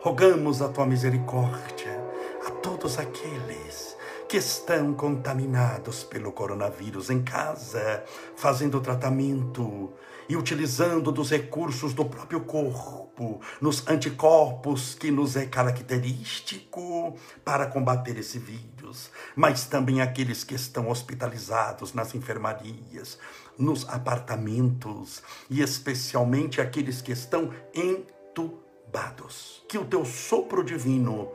Rogamos 0.00 0.62
a 0.62 0.68
tua 0.68 0.86
misericórdia 0.86 2.02
a 2.46 2.50
todos 2.50 2.98
aqueles 2.98 3.93
que 4.34 4.38
estão 4.38 4.92
contaminados 4.94 6.02
pelo 6.02 6.32
coronavírus 6.32 7.08
em 7.08 7.22
casa, 7.22 8.02
fazendo 8.34 8.80
tratamento 8.80 9.92
e 10.28 10.36
utilizando 10.36 11.12
dos 11.12 11.30
recursos 11.30 11.94
do 11.94 12.04
próprio 12.04 12.40
corpo, 12.40 13.40
nos 13.60 13.86
anticorpos 13.86 14.96
que 14.96 15.08
nos 15.12 15.36
é 15.36 15.46
característico 15.46 17.16
para 17.44 17.66
combater 17.66 18.18
esse 18.18 18.40
vírus, 18.40 19.08
mas 19.36 19.66
também 19.66 20.00
aqueles 20.00 20.42
que 20.42 20.56
estão 20.56 20.90
hospitalizados 20.90 21.94
nas 21.94 22.12
enfermarias, 22.12 23.20
nos 23.56 23.88
apartamentos 23.88 25.22
e 25.48 25.62
especialmente 25.62 26.60
aqueles 26.60 27.00
que 27.00 27.12
estão 27.12 27.52
entubados. 27.72 29.62
Que 29.68 29.78
o 29.78 29.84
teu 29.84 30.04
sopro 30.04 30.64
divino 30.64 31.30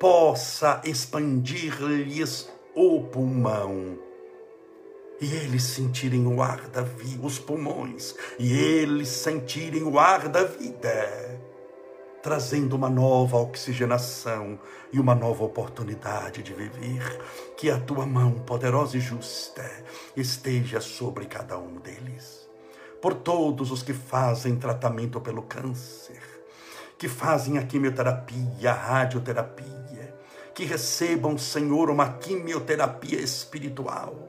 possa 0.00 0.80
expandir-lhes 0.82 2.50
o 2.74 3.02
pulmão 3.02 3.98
e 5.20 5.34
eles 5.36 5.62
sentirem 5.64 6.26
o 6.26 6.40
ar 6.40 6.68
da 6.68 6.80
vida, 6.80 7.26
os 7.26 7.38
pulmões, 7.38 8.14
e 8.38 8.58
eles 8.58 9.08
sentirem 9.08 9.82
o 9.82 9.98
ar 9.98 10.30
da 10.30 10.44
vida, 10.44 11.38
trazendo 12.22 12.74
uma 12.74 12.88
nova 12.88 13.36
oxigenação 13.36 14.58
e 14.90 14.98
uma 14.98 15.14
nova 15.14 15.44
oportunidade 15.44 16.42
de 16.42 16.54
viver. 16.54 17.20
Que 17.58 17.70
a 17.70 17.78
tua 17.78 18.06
mão 18.06 18.32
poderosa 18.32 18.96
e 18.96 19.00
justa 19.00 19.70
esteja 20.16 20.80
sobre 20.80 21.26
cada 21.26 21.58
um 21.58 21.74
deles. 21.74 22.48
Por 23.02 23.12
todos 23.12 23.70
os 23.70 23.82
que 23.82 23.92
fazem 23.92 24.56
tratamento 24.56 25.20
pelo 25.20 25.42
câncer, 25.42 26.22
que 26.96 27.08
fazem 27.08 27.58
a 27.58 27.66
quimioterapia, 27.66 28.70
a 28.70 28.74
radioterapia, 28.74 29.79
que 30.60 30.66
recebam, 30.66 31.38
Senhor, 31.38 31.88
uma 31.88 32.06
quimioterapia 32.18 33.18
espiritual 33.18 34.28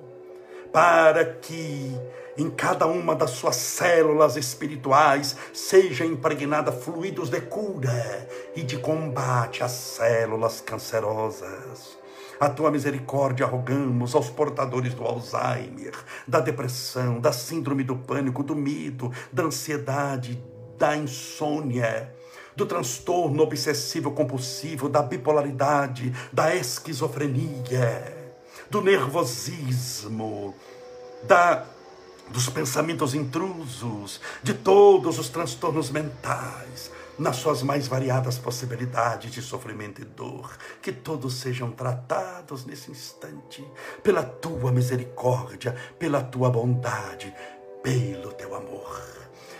para 0.71 1.25
que 1.25 1.93
em 2.37 2.49
cada 2.49 2.87
uma 2.87 3.13
das 3.13 3.31
suas 3.31 3.57
células 3.57 4.37
espirituais 4.37 5.35
seja 5.53 6.05
impregnada 6.05 6.71
fluidos 6.71 7.29
de 7.29 7.41
cura 7.41 8.29
e 8.55 8.63
de 8.63 8.77
combate 8.77 9.61
às 9.61 9.73
células 9.73 10.61
cancerosas. 10.61 11.97
A 12.39 12.47
tua 12.47 12.71
misericórdia 12.71 13.45
rogamos 13.45 14.15
aos 14.15 14.29
portadores 14.29 14.93
do 14.93 15.03
Alzheimer, 15.03 15.93
da 16.25 16.39
depressão, 16.39 17.19
da 17.19 17.33
síndrome 17.33 17.83
do 17.83 17.97
pânico, 17.97 18.41
do 18.41 18.55
medo, 18.55 19.11
da 19.33 19.43
ansiedade, 19.43 20.41
da 20.77 20.95
insônia, 20.95 22.15
do 22.55 22.65
transtorno 22.65 23.43
obsessivo 23.43 24.11
compulsivo, 24.11 24.89
da 24.89 25.01
bipolaridade, 25.01 26.13
da 26.31 26.55
esquizofrenia 26.55 28.21
do 28.69 28.81
nervosismo, 28.81 30.55
da 31.23 31.65
dos 32.29 32.47
pensamentos 32.47 33.13
intrusos, 33.13 34.21
de 34.41 34.53
todos 34.53 35.19
os 35.19 35.27
transtornos 35.27 35.89
mentais, 35.89 36.89
nas 37.19 37.35
suas 37.35 37.61
mais 37.61 37.89
variadas 37.89 38.37
possibilidades 38.37 39.33
de 39.33 39.41
sofrimento 39.41 40.01
e 40.01 40.05
dor, 40.05 40.49
que 40.81 40.93
todos 40.93 41.33
sejam 41.35 41.69
tratados 41.71 42.65
nesse 42.65 42.89
instante 42.89 43.67
pela 44.01 44.23
tua 44.23 44.71
misericórdia, 44.71 45.75
pela 45.99 46.23
tua 46.23 46.49
bondade, 46.49 47.33
pelo 47.83 48.31
teu 48.31 48.55
amor. 48.55 48.97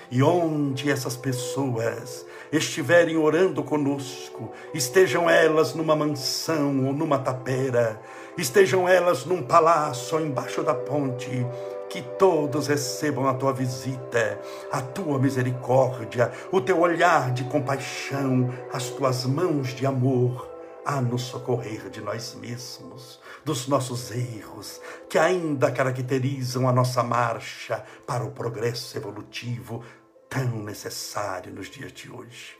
E 0.10 0.24
onde 0.24 0.90
essas 0.90 1.18
pessoas 1.18 2.26
estiverem 2.52 3.18
orando 3.18 3.64
conosco, 3.64 4.52
estejam 4.74 5.30
elas 5.30 5.74
numa 5.74 5.96
mansão 5.96 6.86
ou 6.86 6.94
numa 6.94 7.18
tapera, 7.18 8.02
estejam 8.38 8.88
elas 8.88 9.26
num 9.26 9.42
palácio 9.42 10.18
ou 10.18 10.26
embaixo 10.26 10.62
da 10.62 10.74
ponte, 10.74 11.46
que 11.90 12.02
todos 12.02 12.68
recebam 12.68 13.28
a 13.28 13.34
tua 13.34 13.52
visita, 13.52 14.40
a 14.72 14.82
tua 14.82 15.20
misericórdia, 15.20 16.32
o 16.52 16.62
teu 16.62 16.80
olhar 16.80 17.32
de 17.32 17.44
compaixão, 17.46 18.50
as 18.72 18.90
tuas 18.90 19.26
mãos 19.26 19.70
de 19.70 19.86
amor 19.86 20.50
a 20.86 21.00
nos 21.00 21.24
socorrer 21.24 21.90
de 21.90 22.02
nós 22.02 22.36
mesmos, 22.40 23.20
dos 23.46 23.68
nossos 23.68 24.10
erros, 24.12 24.82
que 25.10 25.18
ainda 25.18 25.72
caracterizam 25.72 26.68
a 26.68 26.72
nossa 26.72 27.04
marcha 27.04 27.84
para 28.06 28.24
o 28.24 28.32
progresso 28.32 28.98
evolutivo 28.98 29.84
tão 30.32 30.64
necessário 30.64 31.54
nos 31.54 31.70
dias 31.70 31.92
de 31.92 32.10
hoje. 32.10 32.58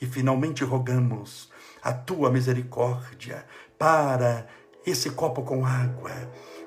E 0.00 0.06
finalmente 0.06 0.64
rogamos 0.64 1.52
a 1.82 1.92
tua 1.92 2.30
misericórdia 2.30 3.44
para 3.78 4.48
esse 4.84 5.10
copo 5.10 5.42
com 5.42 5.66
água, 5.66 6.10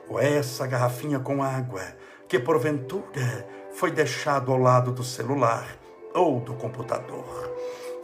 ou 0.08 0.20
essa 0.20 0.68
garrafinha 0.68 1.20
com 1.20 1.42
água, 1.42 1.82
que 2.30 2.38
porventura 2.38 3.50
foi 3.74 3.90
deixado 3.90 4.52
ao 4.52 4.60
lado 4.60 4.92
do 4.92 5.04
celular 5.04 5.66
ou 6.14 6.40
do 6.40 6.54
computador. 6.54 7.55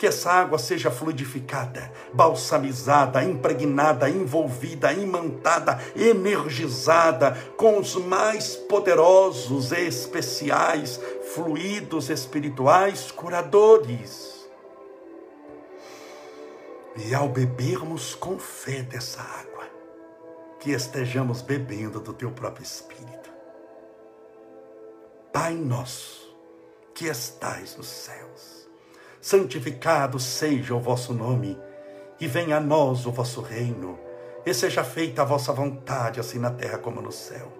Que 0.01 0.07
essa 0.07 0.31
água 0.31 0.57
seja 0.57 0.89
fluidificada, 0.89 1.91
balsamizada, 2.11 3.23
impregnada, 3.23 4.09
envolvida, 4.09 4.91
imantada, 4.91 5.79
energizada 5.95 7.37
com 7.55 7.77
os 7.77 7.93
mais 7.97 8.55
poderosos 8.55 9.71
e 9.71 9.85
especiais 9.85 10.99
fluidos 11.35 12.09
espirituais 12.09 13.11
curadores. 13.11 14.49
E 16.95 17.13
ao 17.13 17.29
bebermos 17.29 18.15
com 18.15 18.39
fé 18.39 18.81
dessa 18.81 19.21
água, 19.21 19.67
que 20.59 20.71
estejamos 20.71 21.43
bebendo 21.43 21.99
do 21.99 22.11
teu 22.11 22.31
próprio 22.31 22.63
Espírito. 22.63 23.29
Pai 25.31 25.53
nosso, 25.53 26.35
que 26.95 27.05
estais 27.05 27.77
nos 27.77 27.87
céus, 27.87 28.60
santificado 29.21 30.19
seja 30.19 30.73
o 30.73 30.79
vosso 30.79 31.13
nome, 31.13 31.57
e 32.19 32.27
venha 32.27 32.57
a 32.57 32.59
nós 32.59 33.05
o 33.05 33.11
vosso 33.11 33.41
reino, 33.41 33.97
e 34.45 34.53
seja 34.53 34.83
feita 34.83 35.21
a 35.21 35.25
vossa 35.25 35.53
vontade, 35.53 36.19
assim 36.19 36.39
na 36.39 36.49
terra 36.49 36.77
como 36.77 37.01
no 37.01 37.11
céu. 37.11 37.51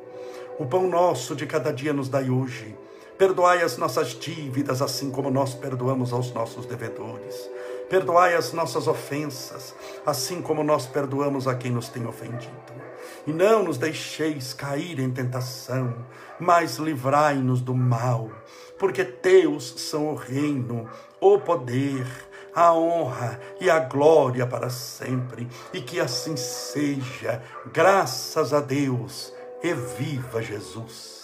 O 0.58 0.66
pão 0.66 0.90
nosso 0.90 1.36
de 1.36 1.46
cada 1.46 1.72
dia 1.72 1.94
nos 1.94 2.10
dai 2.10 2.30
hoje. 2.30 2.78
Perdoai 3.18 3.62
as 3.62 3.78
nossas 3.78 4.10
dívidas, 4.10 4.82
assim 4.82 5.12
como 5.12 5.30
nós 5.30 5.54
perdoamos 5.54 6.12
aos 6.12 6.34
nossos 6.34 6.66
devedores. 6.66 7.50
Perdoai 7.88 8.36
as 8.36 8.52
nossas 8.52 8.88
ofensas, 8.88 9.76
assim 10.06 10.42
como 10.42 10.64
nós 10.64 10.88
perdoamos 10.88 11.48
a 11.48 11.54
quem 11.54 11.72
nos 11.72 11.88
tem 11.88 12.06
ofendido 12.08 12.82
e 13.26 13.32
não 13.32 13.64
nos 13.64 13.78
deixeis 13.78 14.54
cair 14.54 15.00
em 15.00 15.12
tentação, 15.12 15.96
mas 16.40 16.78
livrai-nos 16.78 17.62
do 17.62 17.76
mal, 17.76 18.32
porque 18.78 19.04
teus 19.04 19.76
são 19.78 20.10
o 20.10 20.16
reino, 20.16 20.90
o 21.22 21.38
poder, 21.38 22.06
a 22.54 22.74
honra 22.74 23.40
e 23.60 23.70
a 23.70 23.80
glória 23.80 24.46
para 24.48 24.70
sempre, 24.72 25.48
e 25.72 25.80
que 25.80 26.00
assim 26.00 26.36
seja, 26.36 27.42
graças 27.72 28.54
a 28.54 28.60
Deus, 28.60 29.32
e 29.64 29.74
viva 29.74 30.42
Jesus. 30.42 31.22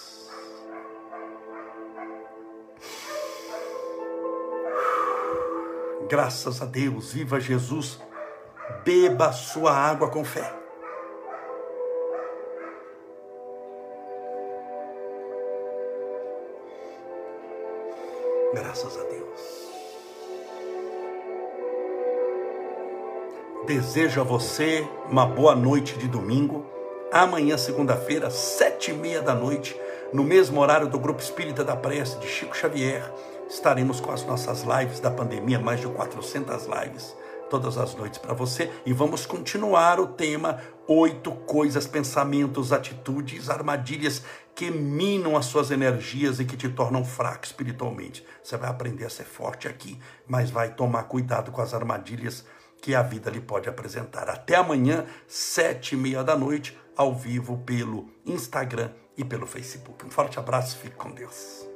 Graças 6.08 6.62
a 6.62 6.64
Deus, 6.64 7.12
viva 7.12 7.38
Jesus, 7.38 8.00
beba 8.84 9.32
sua 9.32 9.72
água 9.72 10.08
com 10.08 10.24
fé. 10.24 10.54
Graças 18.54 18.96
a 18.96 19.02
Deus. 19.02 19.17
Desejo 23.68 24.22
a 24.22 24.24
você 24.24 24.88
uma 25.10 25.26
boa 25.26 25.54
noite 25.54 25.98
de 25.98 26.08
domingo. 26.08 26.64
Amanhã, 27.12 27.58
segunda-feira, 27.58 28.30
sete 28.30 28.92
e 28.92 28.94
meia 28.94 29.20
da 29.20 29.34
noite, 29.34 29.78
no 30.10 30.24
mesmo 30.24 30.58
horário 30.58 30.88
do 30.88 30.98
Grupo 30.98 31.20
Espírita 31.20 31.62
da 31.62 31.76
Prece 31.76 32.18
de 32.18 32.26
Chico 32.26 32.56
Xavier, 32.56 33.12
estaremos 33.46 34.00
com 34.00 34.10
as 34.10 34.24
nossas 34.24 34.62
lives 34.62 35.00
da 35.00 35.10
pandemia, 35.10 35.58
mais 35.58 35.82
de 35.82 35.86
400 35.86 36.64
lives 36.64 37.14
todas 37.50 37.78
as 37.78 37.94
noites 37.94 38.18
para 38.18 38.34
você 38.34 38.70
e 38.84 38.92
vamos 38.92 39.26
continuar 39.26 39.98
o 40.00 40.06
tema 40.06 40.60
oito 40.86 41.32
coisas, 41.32 41.86
pensamentos, 41.86 42.72
atitudes, 42.72 43.50
armadilhas 43.50 44.22
que 44.54 44.70
minam 44.70 45.36
as 45.36 45.46
suas 45.46 45.70
energias 45.70 46.40
e 46.40 46.44
que 46.44 46.56
te 46.56 46.68
tornam 46.68 47.04
fraco 47.04 47.44
espiritualmente. 47.44 48.24
Você 48.42 48.56
vai 48.56 48.70
aprender 48.70 49.04
a 49.04 49.10
ser 49.10 49.24
forte 49.24 49.68
aqui, 49.68 49.98
mas 50.26 50.50
vai 50.50 50.74
tomar 50.74 51.04
cuidado 51.04 51.50
com 51.50 51.60
as 51.60 51.74
armadilhas 51.74 52.44
que 52.80 52.94
a 52.94 53.02
vida 53.02 53.30
lhe 53.30 53.40
pode 53.40 53.68
apresentar. 53.68 54.28
Até 54.28 54.56
amanhã, 54.56 55.04
sete 55.26 55.94
e 55.94 55.98
meia 55.98 56.24
da 56.24 56.36
noite, 56.36 56.76
ao 56.96 57.14
vivo 57.14 57.58
pelo 57.58 58.08
Instagram 58.24 58.90
e 59.16 59.24
pelo 59.24 59.46
Facebook. 59.46 60.04
Um 60.06 60.10
forte 60.10 60.38
abraço, 60.38 60.78
fique 60.78 60.96
com 60.96 61.10
Deus. 61.10 61.67